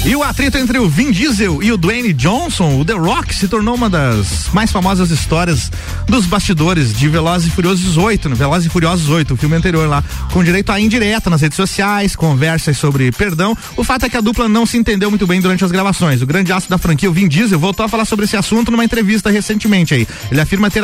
E 0.09 0.15
o 0.15 0.23
atrito 0.23 0.57
entre 0.57 0.79
o 0.79 0.89
Vin 0.89 1.11
Diesel 1.11 1.61
e 1.61 1.71
o 1.71 1.77
Dwayne 1.77 2.11
Johnson, 2.13 2.79
o 2.79 2.83
The 2.83 2.93
Rock, 2.93 3.35
se 3.35 3.47
tornou 3.47 3.75
uma 3.75 3.87
das 3.87 4.49
mais 4.51 4.71
famosas 4.71 5.11
histórias 5.11 5.71
dos 6.07 6.25
bastidores 6.25 6.91
de 6.91 7.07
Velozes 7.07 7.47
e 7.47 7.51
Furiosos 7.51 7.95
8, 7.95 8.27
no 8.27 8.35
Velozes 8.35 8.65
e 8.65 8.69
Furiosos 8.71 9.07
8, 9.07 9.35
o 9.35 9.37
filme 9.37 9.55
anterior 9.55 9.87
lá, 9.87 10.03
com 10.33 10.43
direito 10.43 10.71
a 10.71 10.79
indireta 10.79 11.29
nas 11.29 11.41
redes 11.41 11.55
sociais, 11.55 12.15
conversas 12.15 12.75
sobre 12.75 13.11
perdão. 13.11 13.55
O 13.77 13.83
fato 13.83 14.07
é 14.07 14.09
que 14.09 14.17
a 14.17 14.21
dupla 14.21 14.49
não 14.49 14.65
se 14.65 14.79
entendeu 14.79 15.11
muito 15.11 15.27
bem 15.27 15.39
durante 15.39 15.63
as 15.63 15.69
gravações. 15.69 16.23
O 16.23 16.25
grande 16.25 16.51
astro 16.51 16.71
da 16.71 16.79
franquia, 16.79 17.07
o 17.07 17.13
Vin 17.13 17.27
Diesel, 17.27 17.59
voltou 17.59 17.85
a 17.85 17.87
falar 17.87 18.05
sobre 18.05 18.25
esse 18.25 18.35
assunto 18.35 18.71
numa 18.71 18.83
entrevista 18.83 19.29
recentemente 19.29 19.93
aí. 19.93 20.07
Ele 20.31 20.41
afirma 20.41 20.71
ter 20.71 20.83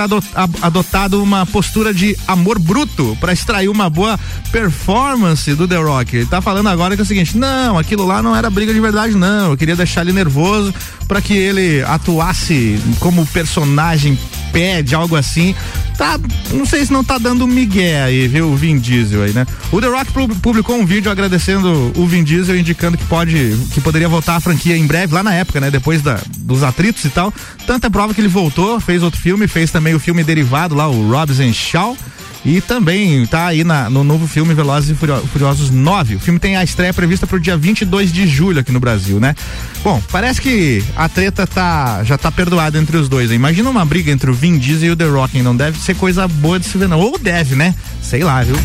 adotado 0.62 1.24
uma 1.24 1.48
postura 1.48 1.91
de 1.91 2.15
amor 2.27 2.60
bruto 2.60 3.17
para 3.20 3.34
extrair 3.34 3.70
uma 3.70 3.89
boa 3.89 4.20
performance 4.51 5.51
do 5.55 5.67
The 5.67 5.77
Rock. 5.77 6.15
Ele 6.15 6.25
tá 6.27 6.41
falando 6.41 6.70
agora 6.70 6.94
que 6.94 7.01
é 7.01 7.03
o 7.03 7.08
seguinte: 7.08 7.36
não, 7.36 7.79
aquilo 7.79 8.05
lá 8.05 8.22
não 8.22 8.36
era 8.36 8.52
briga 8.52 8.71
de 8.71 8.80
verdade 8.80 9.14
não. 9.15 9.51
Eu 9.51 9.58
queria 9.58 9.75
deixar 9.75 10.01
ele 10.01 10.13
nervoso 10.13 10.73
para 11.08 11.21
que 11.21 11.34
ele 11.34 11.84
atuasse 11.84 12.80
como 12.99 13.25
personagem 13.28 14.17
pede, 14.51 14.95
algo 14.95 15.15
assim. 15.15 15.54
Tá, 15.97 16.19
não 16.51 16.65
sei 16.65 16.86
se 16.86 16.91
não 16.91 17.04
tá 17.04 17.17
dando 17.17 17.47
migué 17.47 18.04
aí, 18.04 18.28
viu, 18.28 18.49
o 18.49 18.56
Vin 18.56 18.78
Diesel 18.78 19.23
aí, 19.23 19.34
né? 19.34 19.45
O 19.71 19.80
The 19.80 19.88
Rock 19.88 20.12
publicou 20.41 20.78
um 20.78 20.86
vídeo 20.86 21.12
agradecendo 21.12 21.91
o 21.95 22.06
Vin 22.06 22.23
Diesel, 22.23 22.58
indicando 22.58 22.97
que 22.97 23.06
pode, 23.06 23.56
que 23.73 23.82
poderia 23.82 24.10
voltar 24.10 24.36
à 24.36 24.39
franquia 24.39 24.78
em 24.78 24.86
breve, 24.86 25.13
lá 25.13 25.23
na 25.23 25.34
época, 25.34 25.60
né? 25.60 25.71
Depois 25.71 26.01
da, 26.01 26.19
dos 26.38 26.63
atritos 26.63 27.04
e 27.06 27.10
tal. 27.10 27.34
Tanta 27.65 27.89
prova 27.89 28.13
que 28.13 28.21
ele 28.21 28.28
voltou, 28.28 28.80
fez 28.80 29.04
outro 29.04 29.19
filme, 29.19 29.47
fez 29.47 29.71
também 29.71 29.93
o 29.93 29.99
filme 29.99 30.23
derivado 30.23 30.75
lá, 30.75 30.88
o 30.88 31.10
Robson 31.10 31.51
Shaw. 31.54 31.97
E 32.45 32.62
também 32.62 33.25
tá 33.25 33.47
aí 33.47 33.63
na, 33.63 33.89
no 33.89 34.03
novo 34.03 34.27
filme 34.27 34.53
Velozes 34.53 34.91
e 34.91 35.27
Furiosos 35.27 35.71
9. 35.71 36.15
O 36.15 36.19
filme 36.19 36.39
tem 36.39 36.55
a 36.55 36.63
estreia 36.63 36.93
prevista 36.93 37.25
para 37.25 37.38
o 37.38 37.39
dia 37.39 37.58
22 37.58 38.13
de 38.13 38.27
julho 38.27 38.60
aqui 38.60 38.71
no 38.71 38.79
Brasil, 38.79 39.19
né? 39.19 39.36
Bom, 39.84 40.01
parece 40.12 40.39
que 40.39 40.84
a 40.95 41.10
treta 41.10 41.47
tá, 41.47 42.03
já 42.03 42.17
tá 42.17 42.31
perdoada 42.31 42.77
entre 42.77 42.97
os 42.97 43.10
dois. 43.10 43.31
Hein? 43.31 43.38
Imagina 43.38 43.69
uma 43.69 43.84
briga 43.84 44.12
entre 44.12 44.29
o 44.29 44.34
Vin 44.34 44.60
Diesel 44.60 44.89
e 44.89 44.91
o 44.91 44.95
The 44.95 45.05
Rock, 45.05 45.41
não 45.41 45.55
deve 45.55 45.79
ser 45.79 45.95
coisa 45.95 46.27
boa 46.27 46.60
de 46.60 46.67
se 46.67 46.77
ver 46.77 46.88
não. 46.88 46.99
Ou 46.99 47.17
deve, 47.17 47.55
né? 47.55 47.73
Sei 48.01 48.23
lá, 48.23 48.43
viu? 48.43 48.55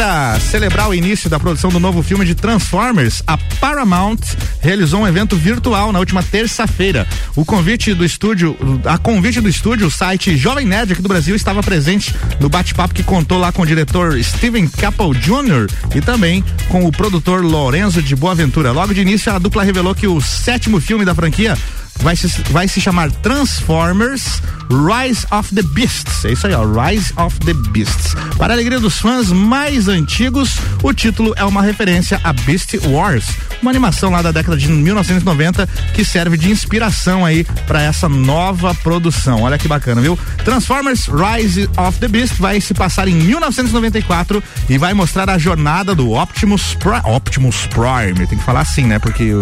Para 0.00 0.40
celebrar 0.40 0.88
o 0.88 0.94
início 0.94 1.28
da 1.28 1.38
produção 1.38 1.68
do 1.68 1.78
novo 1.78 2.02
filme 2.02 2.24
de 2.24 2.34
Transformers, 2.34 3.22
a 3.26 3.36
Paramount 3.36 4.16
realizou 4.62 5.02
um 5.02 5.06
evento 5.06 5.36
virtual 5.36 5.92
na 5.92 5.98
última 5.98 6.22
terça-feira. 6.22 7.06
O 7.36 7.44
convite 7.44 7.92
do 7.92 8.02
estúdio, 8.02 8.56
a 8.86 8.96
convite 8.96 9.42
do 9.42 9.48
estúdio, 9.48 9.88
o 9.88 9.90
site 9.90 10.38
Jovem 10.38 10.64
Nerd 10.64 10.94
aqui 10.94 11.02
do 11.02 11.08
Brasil 11.08 11.36
estava 11.36 11.62
presente 11.62 12.14
no 12.40 12.48
bate-papo 12.48 12.94
que 12.94 13.02
contou 13.02 13.36
lá 13.36 13.52
com 13.52 13.60
o 13.60 13.66
diretor 13.66 14.18
Steven 14.24 14.68
Caple 14.68 15.12
Jr. 15.18 15.70
e 15.94 16.00
também 16.00 16.42
com 16.68 16.86
o 16.86 16.90
produtor 16.90 17.44
Lorenzo 17.44 18.02
de 18.02 18.16
Boaventura. 18.16 18.72
Logo 18.72 18.94
de 18.94 19.02
início, 19.02 19.30
a 19.30 19.38
dupla 19.38 19.64
revelou 19.64 19.94
que 19.94 20.06
o 20.06 20.18
sétimo 20.18 20.80
filme 20.80 21.04
da 21.04 21.14
franquia 21.14 21.58
vai 21.96 22.16
se, 22.16 22.26
vai 22.50 22.66
se 22.66 22.80
chamar 22.80 23.10
Transformers 23.10 24.40
Rise 24.70 25.26
of 25.32 25.52
the 25.54 25.62
Beasts. 25.62 26.24
É 26.24 26.32
isso 26.32 26.46
aí, 26.46 26.54
ó, 26.54 26.64
Rise 26.64 27.12
of 27.16 27.38
the 27.40 27.52
Beasts. 27.70 28.14
Para 28.38 28.52
a 28.52 28.56
alegria 28.56 28.78
dos 28.78 28.98
fãs 28.98 29.32
mais 29.32 29.88
antigos, 29.88 30.56
o 30.82 30.92
título 30.92 31.34
é 31.36 31.44
uma 31.44 31.60
referência 31.60 32.20
a 32.22 32.32
Beast 32.32 32.74
Wars, 32.86 33.26
uma 33.60 33.70
animação 33.70 34.10
lá 34.10 34.22
da 34.22 34.30
década 34.30 34.56
de 34.56 34.68
1990 34.68 35.66
que 35.92 36.04
serve 36.04 36.36
de 36.36 36.50
inspiração 36.50 37.26
aí 37.26 37.44
para 37.66 37.82
essa 37.82 38.08
nova 38.08 38.74
produção. 38.76 39.42
Olha 39.42 39.58
que 39.58 39.66
bacana, 39.66 40.00
viu? 40.00 40.18
Transformers 40.44 41.08
Rise 41.08 41.68
of 41.76 41.98
the 41.98 42.08
Beast 42.08 42.36
vai 42.38 42.60
se 42.60 42.72
passar 42.72 43.08
em 43.08 43.14
1994 43.14 44.42
e 44.68 44.78
vai 44.78 44.94
mostrar 44.94 45.28
a 45.28 45.36
jornada 45.36 45.94
do 45.94 46.12
Optimus 46.12 46.74
Prime. 46.74 47.02
Optimus 47.04 47.66
Prime, 47.66 48.26
tem 48.26 48.38
que 48.38 48.44
falar 48.44 48.60
assim, 48.60 48.84
né? 48.84 48.98
Porque 48.98 49.32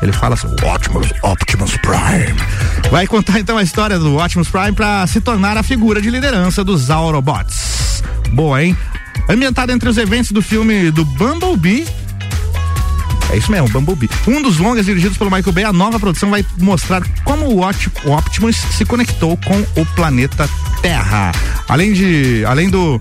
ele 0.00 0.12
fala 0.12 0.34
assim, 0.34 0.48
Optimus, 0.62 1.08
Optimus 1.22 1.76
Prime. 1.78 2.38
Vai 2.90 3.06
contar 3.06 3.40
então 3.40 3.58
a 3.58 3.62
história 3.62 3.98
do 3.98 4.16
Optimus 4.16 4.48
Prime 4.48 4.75
para 4.76 5.06
se 5.06 5.20
tornar 5.20 5.56
a 5.56 5.62
figura 5.62 6.00
de 6.00 6.10
liderança 6.10 6.62
dos 6.62 6.90
Autobots. 6.90 8.02
Boa, 8.32 8.62
hein? 8.62 8.76
Ambientada 9.28 9.72
entre 9.72 9.88
os 9.88 9.96
eventos 9.96 10.30
do 10.30 10.42
filme 10.42 10.90
do 10.90 11.04
Bumblebee 11.04 11.86
é 13.32 13.36
isso 13.36 13.50
mesmo, 13.50 13.68
Bumblebee. 13.68 14.08
Um 14.28 14.40
dos 14.40 14.58
longas 14.58 14.86
dirigidos 14.86 15.18
pelo 15.18 15.30
Michael 15.30 15.52
Bay, 15.52 15.64
a 15.64 15.72
nova 15.72 15.98
produção 15.98 16.30
vai 16.30 16.44
mostrar 16.58 17.02
como 17.24 17.46
o 17.46 17.60
Optimus 17.60 18.56
se 18.56 18.84
conectou 18.84 19.36
com 19.38 19.80
o 19.80 19.84
planeta 19.96 20.48
Terra. 20.80 21.32
Além 21.68 21.92
de, 21.92 22.44
além 22.44 22.70
do 22.70 23.00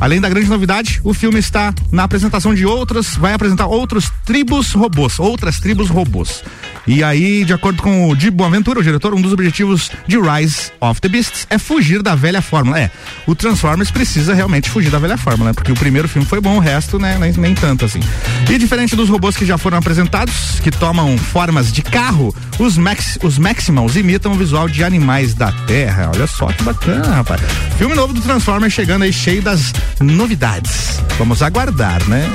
Além 0.00 0.20
da 0.20 0.28
grande 0.28 0.48
novidade, 0.48 1.00
o 1.04 1.14
filme 1.14 1.38
está 1.38 1.72
na 1.90 2.02
apresentação 2.02 2.54
de 2.54 2.66
outras, 2.66 3.14
vai 3.14 3.32
apresentar 3.32 3.66
outros 3.66 4.10
tribos 4.24 4.72
robôs, 4.72 5.18
outras 5.18 5.60
tribos 5.60 5.88
robôs. 5.88 6.42
E 6.86 7.02
aí, 7.02 7.44
de 7.44 7.52
acordo 7.52 7.82
com 7.82 8.10
o 8.10 8.16
Di 8.16 8.30
Boaventura, 8.30 8.80
o 8.80 8.82
diretor, 8.82 9.14
um 9.14 9.20
dos 9.20 9.32
objetivos 9.32 9.90
de 10.06 10.18
Rise 10.18 10.70
of 10.80 11.00
the 11.00 11.08
Beasts 11.08 11.46
é 11.48 11.58
fugir 11.58 12.02
da 12.02 12.14
velha 12.14 12.42
fórmula. 12.42 12.78
É, 12.78 12.90
o 13.26 13.34
Transformers 13.34 13.90
precisa 13.90 14.34
realmente 14.34 14.68
fugir 14.68 14.90
da 14.90 14.98
velha 14.98 15.16
fórmula, 15.16 15.50
né? 15.50 15.54
Porque 15.54 15.72
o 15.72 15.74
primeiro 15.74 16.08
filme 16.08 16.26
foi 16.26 16.40
bom, 16.40 16.56
o 16.56 16.60
resto, 16.60 16.98
né, 16.98 17.16
nem, 17.18 17.32
nem 17.32 17.54
tanto 17.54 17.84
assim. 17.84 18.00
E 18.50 18.58
diferente 18.58 18.94
dos 18.94 19.08
robôs 19.08 19.36
que 19.36 19.46
já 19.46 19.56
foram 19.56 19.78
apresentados, 19.78 20.60
que 20.60 20.70
tomam 20.70 21.16
formas 21.16 21.72
de 21.72 21.82
carro, 21.82 22.34
os, 22.58 22.76
Max, 22.76 23.18
os 23.22 23.38
Maximals 23.38 23.96
imitam 23.96 24.32
o 24.32 24.36
visual 24.36 24.68
de 24.68 24.84
animais 24.84 25.34
da 25.34 25.50
Terra. 25.66 26.10
Olha 26.14 26.26
só 26.26 26.46
que 26.48 26.62
bacana, 26.62 27.14
rapaz. 27.14 27.40
Filme 27.78 27.94
novo 27.94 28.12
do 28.12 28.20
Transformers 28.20 28.72
chegando 28.72 29.02
aí 29.02 29.12
cheio 29.12 29.42
das 29.42 29.72
novidades. 30.00 31.00
Vamos 31.18 31.42
aguardar, 31.42 32.06
né? 32.08 32.28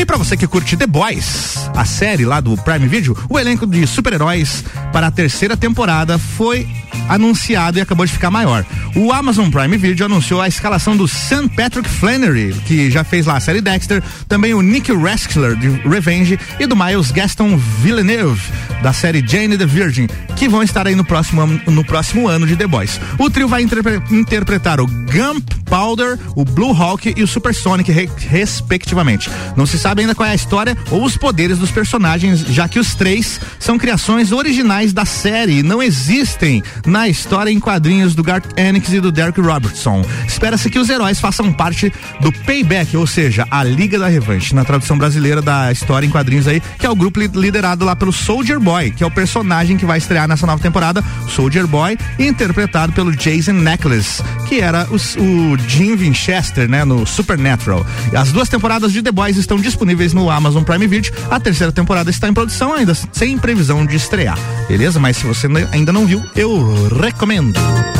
E 0.00 0.06
para 0.06 0.16
você 0.16 0.34
que 0.34 0.46
curte 0.46 0.78
The 0.78 0.86
Boys, 0.86 1.68
a 1.76 1.84
série 1.84 2.24
lá 2.24 2.40
do 2.40 2.56
Prime 2.56 2.88
Video, 2.88 3.14
o 3.28 3.38
elenco 3.38 3.66
de 3.66 3.86
super-heróis 3.86 4.64
para 4.94 5.08
a 5.08 5.10
terceira 5.10 5.58
temporada 5.58 6.18
foi 6.18 6.66
anunciado 7.08 7.78
e 7.78 7.80
acabou 7.80 8.06
de 8.06 8.12
ficar 8.12 8.30
maior. 8.30 8.64
O 8.94 9.12
Amazon 9.12 9.50
Prime 9.50 9.76
Video 9.76 10.06
anunciou 10.06 10.40
a 10.40 10.48
escalação 10.48 10.96
do 10.96 11.06
St. 11.06 11.48
Patrick 11.56 11.88
Flannery, 11.88 12.54
que 12.66 12.90
já 12.90 13.04
fez 13.04 13.26
lá 13.26 13.36
a 13.36 13.40
série 13.40 13.60
Dexter, 13.60 14.02
também 14.28 14.54
o 14.54 14.62
Nick 14.62 14.92
Raskler 14.92 15.56
de 15.56 15.68
Revenge 15.88 16.38
e 16.58 16.66
do 16.66 16.76
Miles 16.76 17.10
Gaston 17.10 17.56
Villeneuve 17.56 18.42
da 18.82 18.92
série 18.92 19.24
Jane 19.26 19.58
the 19.58 19.66
Virgin, 19.66 20.06
que 20.36 20.48
vão 20.48 20.62
estar 20.62 20.86
aí 20.86 20.94
no 20.94 21.04
próximo, 21.04 21.46
no 21.66 21.84
próximo 21.84 22.28
ano 22.28 22.46
de 22.46 22.56
The 22.56 22.66
Boys. 22.66 23.00
O 23.18 23.28
trio 23.28 23.46
vai 23.46 23.62
interpre 23.62 24.00
interpretar 24.10 24.80
o 24.80 24.86
Gump 24.86 25.50
Powder, 25.66 26.18
o 26.34 26.44
Blue 26.44 26.74
Hawk 26.74 27.14
e 27.16 27.22
o 27.22 27.26
Super 27.26 27.54
Sonic, 27.54 27.92
re 27.92 28.10
respectivamente. 28.28 29.30
Não 29.56 29.66
se 29.66 29.78
sabe 29.78 30.02
ainda 30.02 30.14
qual 30.14 30.28
é 30.28 30.32
a 30.32 30.34
história 30.34 30.76
ou 30.90 31.04
os 31.04 31.16
poderes 31.16 31.58
dos 31.58 31.70
personagens, 31.70 32.40
já 32.40 32.68
que 32.68 32.78
os 32.78 32.94
três 32.94 33.40
são 33.58 33.78
criações 33.78 34.32
originais 34.32 34.92
da 34.92 35.04
série 35.04 35.58
e 35.58 35.62
não 35.62 35.82
existem 35.82 36.62
na 36.86 36.99
história 37.08 37.50
em 37.50 37.60
quadrinhos 37.60 38.14
do 38.14 38.22
Garth 38.22 38.46
Ennis 38.58 38.92
e 38.92 39.00
do 39.00 39.12
Derek 39.12 39.40
Robertson. 39.40 40.04
Espera-se 40.26 40.70
que 40.70 40.78
os 40.78 40.88
heróis 40.88 41.20
façam 41.20 41.52
parte 41.52 41.92
do 42.20 42.32
Payback, 42.32 42.96
ou 42.96 43.06
seja, 43.06 43.46
a 43.50 43.62
Liga 43.62 43.98
da 43.98 44.08
Revanche, 44.08 44.54
na 44.54 44.64
tradução 44.64 44.96
brasileira 44.96 45.40
da 45.40 45.70
história 45.72 46.06
em 46.06 46.10
quadrinhos 46.10 46.46
aí, 46.46 46.62
que 46.78 46.86
é 46.86 46.90
o 46.90 46.96
grupo 46.96 47.20
liderado 47.20 47.84
lá 47.84 47.94
pelo 47.94 48.12
Soldier 48.12 48.58
Boy, 48.60 48.90
que 48.90 49.02
é 49.02 49.06
o 49.06 49.10
personagem 49.10 49.76
que 49.76 49.86
vai 49.86 49.98
estrear 49.98 50.28
nessa 50.28 50.46
nova 50.46 50.62
temporada, 50.62 51.02
Soldier 51.28 51.66
Boy, 51.66 51.98
interpretado 52.18 52.92
pelo 52.92 53.14
Jason 53.14 53.52
Necklace, 53.52 54.22
que 54.48 54.60
era 54.60 54.86
o, 54.90 54.96
o 54.96 55.58
Jim 55.68 55.96
Winchester, 55.96 56.68
né, 56.68 56.84
no 56.84 57.06
Supernatural. 57.06 57.86
As 58.16 58.32
duas 58.32 58.48
temporadas 58.48 58.92
de 58.92 59.02
The 59.02 59.12
Boys 59.12 59.36
estão 59.36 59.58
disponíveis 59.58 60.12
no 60.12 60.30
Amazon 60.30 60.62
Prime 60.62 60.86
Video. 60.86 61.12
A 61.30 61.38
terceira 61.38 61.72
temporada 61.72 62.10
está 62.10 62.28
em 62.28 62.34
produção 62.34 62.72
ainda, 62.72 62.94
sem 63.12 63.38
previsão 63.38 63.84
de 63.86 63.96
estrear. 63.96 64.38
Beleza? 64.68 64.98
Mas 64.98 65.16
se 65.16 65.26
você 65.26 65.48
ainda 65.72 65.92
não 65.92 66.06
viu, 66.06 66.22
eu 66.34 66.79
recomendo. 66.88 67.99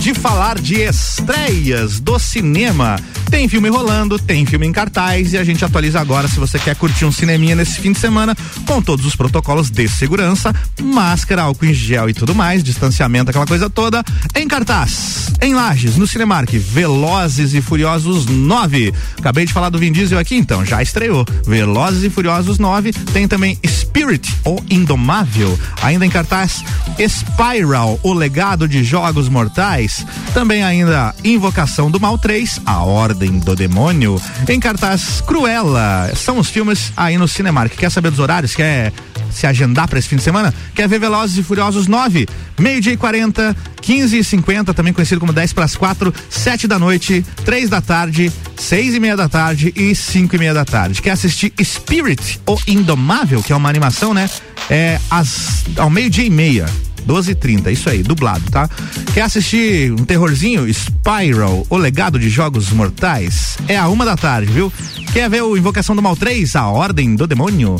De 0.00 0.12
falar 0.12 0.58
de 0.58 0.82
estreias 0.82 2.00
do 2.00 2.18
cinema. 2.18 2.96
Tem 3.30 3.48
filme 3.48 3.68
rolando, 3.68 4.18
tem 4.18 4.46
filme 4.46 4.66
em 4.66 4.72
cartaz 4.72 5.32
e 5.32 5.38
a 5.38 5.42
gente 5.42 5.64
atualiza 5.64 6.00
agora 6.00 6.28
se 6.28 6.38
você 6.38 6.58
quer 6.58 6.76
curtir 6.76 7.04
um 7.04 7.10
cineminha 7.10 7.56
nesse 7.56 7.80
fim 7.80 7.90
de 7.90 7.98
semana 7.98 8.36
com 8.66 8.80
todos 8.80 9.04
os 9.04 9.16
protocolos 9.16 9.70
de 9.70 9.88
segurança, 9.88 10.54
máscara, 10.80 11.42
álcool 11.42 11.66
em 11.66 11.74
gel 11.74 12.08
e 12.08 12.14
tudo 12.14 12.34
mais, 12.34 12.62
distanciamento, 12.62 13.30
aquela 13.30 13.46
coisa 13.46 13.68
toda. 13.68 14.04
Em 14.36 14.46
cartaz, 14.46 15.32
em 15.40 15.52
Lages, 15.52 15.96
no 15.96 16.06
Cinemark, 16.06 16.50
Velozes 16.50 17.54
e 17.54 17.60
Furiosos 17.60 18.26
9. 18.26 18.94
Acabei 19.18 19.44
de 19.44 19.52
falar 19.52 19.68
do 19.68 19.78
Vin 19.78 19.90
Diesel 19.92 20.18
aqui, 20.18 20.36
então 20.36 20.64
já 20.64 20.80
estreou. 20.82 21.24
Velozes 21.44 22.04
e 22.04 22.10
Furiosos 22.10 22.58
9. 22.58 22.92
Tem 23.12 23.26
também 23.26 23.58
Spirit, 23.66 24.32
o 24.44 24.62
Indomável. 24.70 25.58
Ainda 25.82 26.06
em 26.06 26.10
cartaz, 26.10 26.64
Spiral, 27.08 27.98
o 28.02 28.12
legado 28.12 28.68
de 28.68 28.84
jogos 28.84 29.28
mortais. 29.28 29.83
Também 30.32 30.62
ainda 30.62 31.14
Invocação 31.24 31.90
do 31.90 32.00
Mal 32.00 32.18
3, 32.18 32.60
a 32.64 32.82
Ordem 32.82 33.04
Ordem 33.14 33.38
do 33.38 33.54
Demônio. 33.54 34.20
Em 34.48 34.58
cartaz 34.58 35.20
Cruella. 35.20 36.10
São 36.16 36.38
os 36.38 36.48
filmes 36.48 36.92
aí 36.96 37.18
no 37.18 37.28
Cinemark. 37.28 37.72
Quer 37.76 37.90
saber 37.90 38.10
dos 38.10 38.18
horários? 38.18 38.54
Quer 38.54 38.92
se 39.30 39.46
agendar 39.46 39.88
para 39.88 39.98
esse 39.98 40.08
fim 40.08 40.16
de 40.16 40.22
semana? 40.22 40.54
Quer 40.74 40.88
ver 40.88 40.98
Velozes 40.98 41.36
e 41.36 41.42
Furiosos 41.42 41.86
9? 41.86 42.26
Meio-dia 42.58 42.92
e 42.92 42.96
40, 42.96 43.54
15 43.80 44.18
e 44.18 44.24
50, 44.24 44.72
também 44.72 44.92
conhecido 44.92 45.20
como 45.20 45.32
10 45.32 45.52
para 45.52 45.64
as 45.64 45.76
4, 45.76 46.14
7 46.30 46.66
da 46.66 46.78
noite, 46.78 47.24
3 47.44 47.68
da 47.68 47.80
tarde, 47.80 48.32
6 48.56 48.94
e 48.94 49.00
meia 49.00 49.16
da 49.16 49.28
tarde 49.28 49.72
e 49.76 49.94
5 49.94 50.34
e 50.34 50.38
meia 50.38 50.54
da 50.54 50.64
tarde. 50.64 51.02
Quer 51.02 51.10
assistir 51.10 51.52
Spirit, 51.62 52.40
o 52.46 52.58
Indomável, 52.66 53.42
que 53.42 53.52
é 53.52 53.56
uma 53.56 53.68
animação, 53.68 54.14
né? 54.14 54.30
É 54.70 54.98
às, 55.10 55.64
ao 55.76 55.90
meio-dia 55.90 56.24
e 56.24 56.30
meia. 56.30 56.66
12h30, 57.06 57.72
isso 57.72 57.88
aí, 57.88 58.02
dublado, 58.02 58.50
tá? 58.50 58.68
Quer 59.12 59.22
assistir 59.22 59.92
um 59.92 60.04
terrorzinho? 60.04 60.72
Spiral, 60.72 61.66
o 61.68 61.76
legado 61.76 62.18
de 62.18 62.28
jogos 62.28 62.70
mortais? 62.70 63.56
É 63.68 63.76
a 63.76 63.88
uma 63.88 64.04
da 64.04 64.16
tarde, 64.16 64.50
viu? 64.52 64.72
Quer 65.12 65.28
ver 65.30 65.42
o 65.42 65.56
Invocação 65.56 65.94
do 65.94 66.02
Mal 66.02 66.16
3? 66.16 66.56
A 66.56 66.68
Ordem 66.68 67.14
do 67.14 67.26
Demônio? 67.26 67.76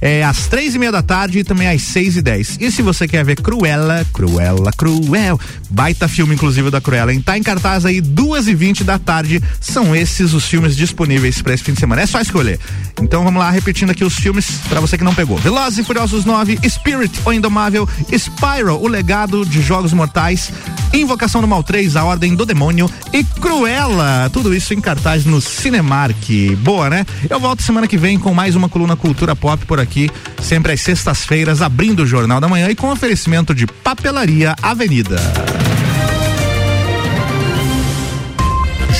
É, 0.00 0.22
às 0.22 0.46
três 0.46 0.74
e 0.74 0.78
meia 0.78 0.92
da 0.92 1.02
tarde 1.02 1.38
e 1.38 1.44
também 1.44 1.66
às 1.68 1.82
seis 1.82 2.16
e 2.16 2.22
dez. 2.22 2.58
E 2.60 2.70
se 2.70 2.82
você 2.82 3.08
quer 3.08 3.24
ver 3.24 3.36
Cruella, 3.36 4.06
Cruella, 4.12 4.70
Cruel, 4.76 5.40
baita 5.70 6.06
filme 6.06 6.34
inclusive 6.34 6.70
da 6.70 6.80
Cruella, 6.80 7.12
hein? 7.12 7.22
tá 7.22 7.38
em 7.38 7.42
cartaz 7.42 7.86
aí 7.86 8.00
duas 8.00 8.46
e 8.46 8.54
vinte 8.54 8.84
da 8.84 8.98
tarde, 8.98 9.42
são 9.60 9.96
esses 9.96 10.34
os 10.34 10.44
filmes 10.44 10.76
disponíveis 10.76 11.40
para 11.40 11.54
esse 11.54 11.64
fim 11.64 11.72
de 11.72 11.80
semana, 11.80 12.02
é 12.02 12.06
só 12.06 12.20
escolher. 12.20 12.58
Então 13.00 13.24
vamos 13.24 13.40
lá, 13.40 13.50
repetindo 13.50 13.90
aqui 13.90 14.04
os 14.04 14.14
filmes 14.14 14.60
para 14.68 14.80
você 14.80 14.98
que 14.98 15.04
não 15.04 15.14
pegou. 15.14 15.38
Velozes 15.38 15.78
e 15.78 15.84
Furiosos 15.84 16.24
9, 16.24 16.58
Spirit, 16.68 17.20
o 17.24 17.32
Indomável, 17.32 17.88
Spyro, 18.12 18.76
o 18.76 18.86
legado 18.86 19.44
de 19.46 19.62
jogos 19.62 19.92
mortais, 19.92 20.52
Invocação 20.92 21.40
do 21.40 21.48
Mal 21.48 21.62
3, 21.62 21.96
a 21.96 22.04
Ordem 22.04 22.34
do 22.34 22.44
Demônio 22.44 22.90
e 23.12 23.24
Cruella, 23.24 24.28
tudo 24.32 24.54
isso 24.54 24.74
em 24.74 24.80
cartaz 24.80 25.24
no 25.24 25.40
Cinemark. 25.40 26.14
Boa, 26.58 26.90
né? 26.90 27.06
Eu 27.28 27.40
volto 27.40 27.62
semana 27.62 27.86
que 27.86 27.96
vem 27.96 28.18
com 28.18 28.34
mais 28.34 28.54
uma 28.54 28.68
coluna 28.68 28.96
Cultura 28.96 29.34
Pop 29.34 29.64
por 29.66 29.80
aqui 29.80 29.83
aqui, 29.84 30.10
sempre 30.42 30.72
às 30.72 30.80
sextas-feiras, 30.80 31.62
abrindo 31.62 32.02
o 32.02 32.06
Jornal 32.06 32.40
da 32.40 32.48
Manhã 32.48 32.68
e 32.68 32.74
com 32.74 32.90
oferecimento 32.90 33.54
de 33.54 33.66
Papelaria 33.66 34.56
Avenida. 34.60 35.16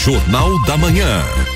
Jornal 0.04 0.62
da 0.64 0.76
Manhã. 0.76 1.53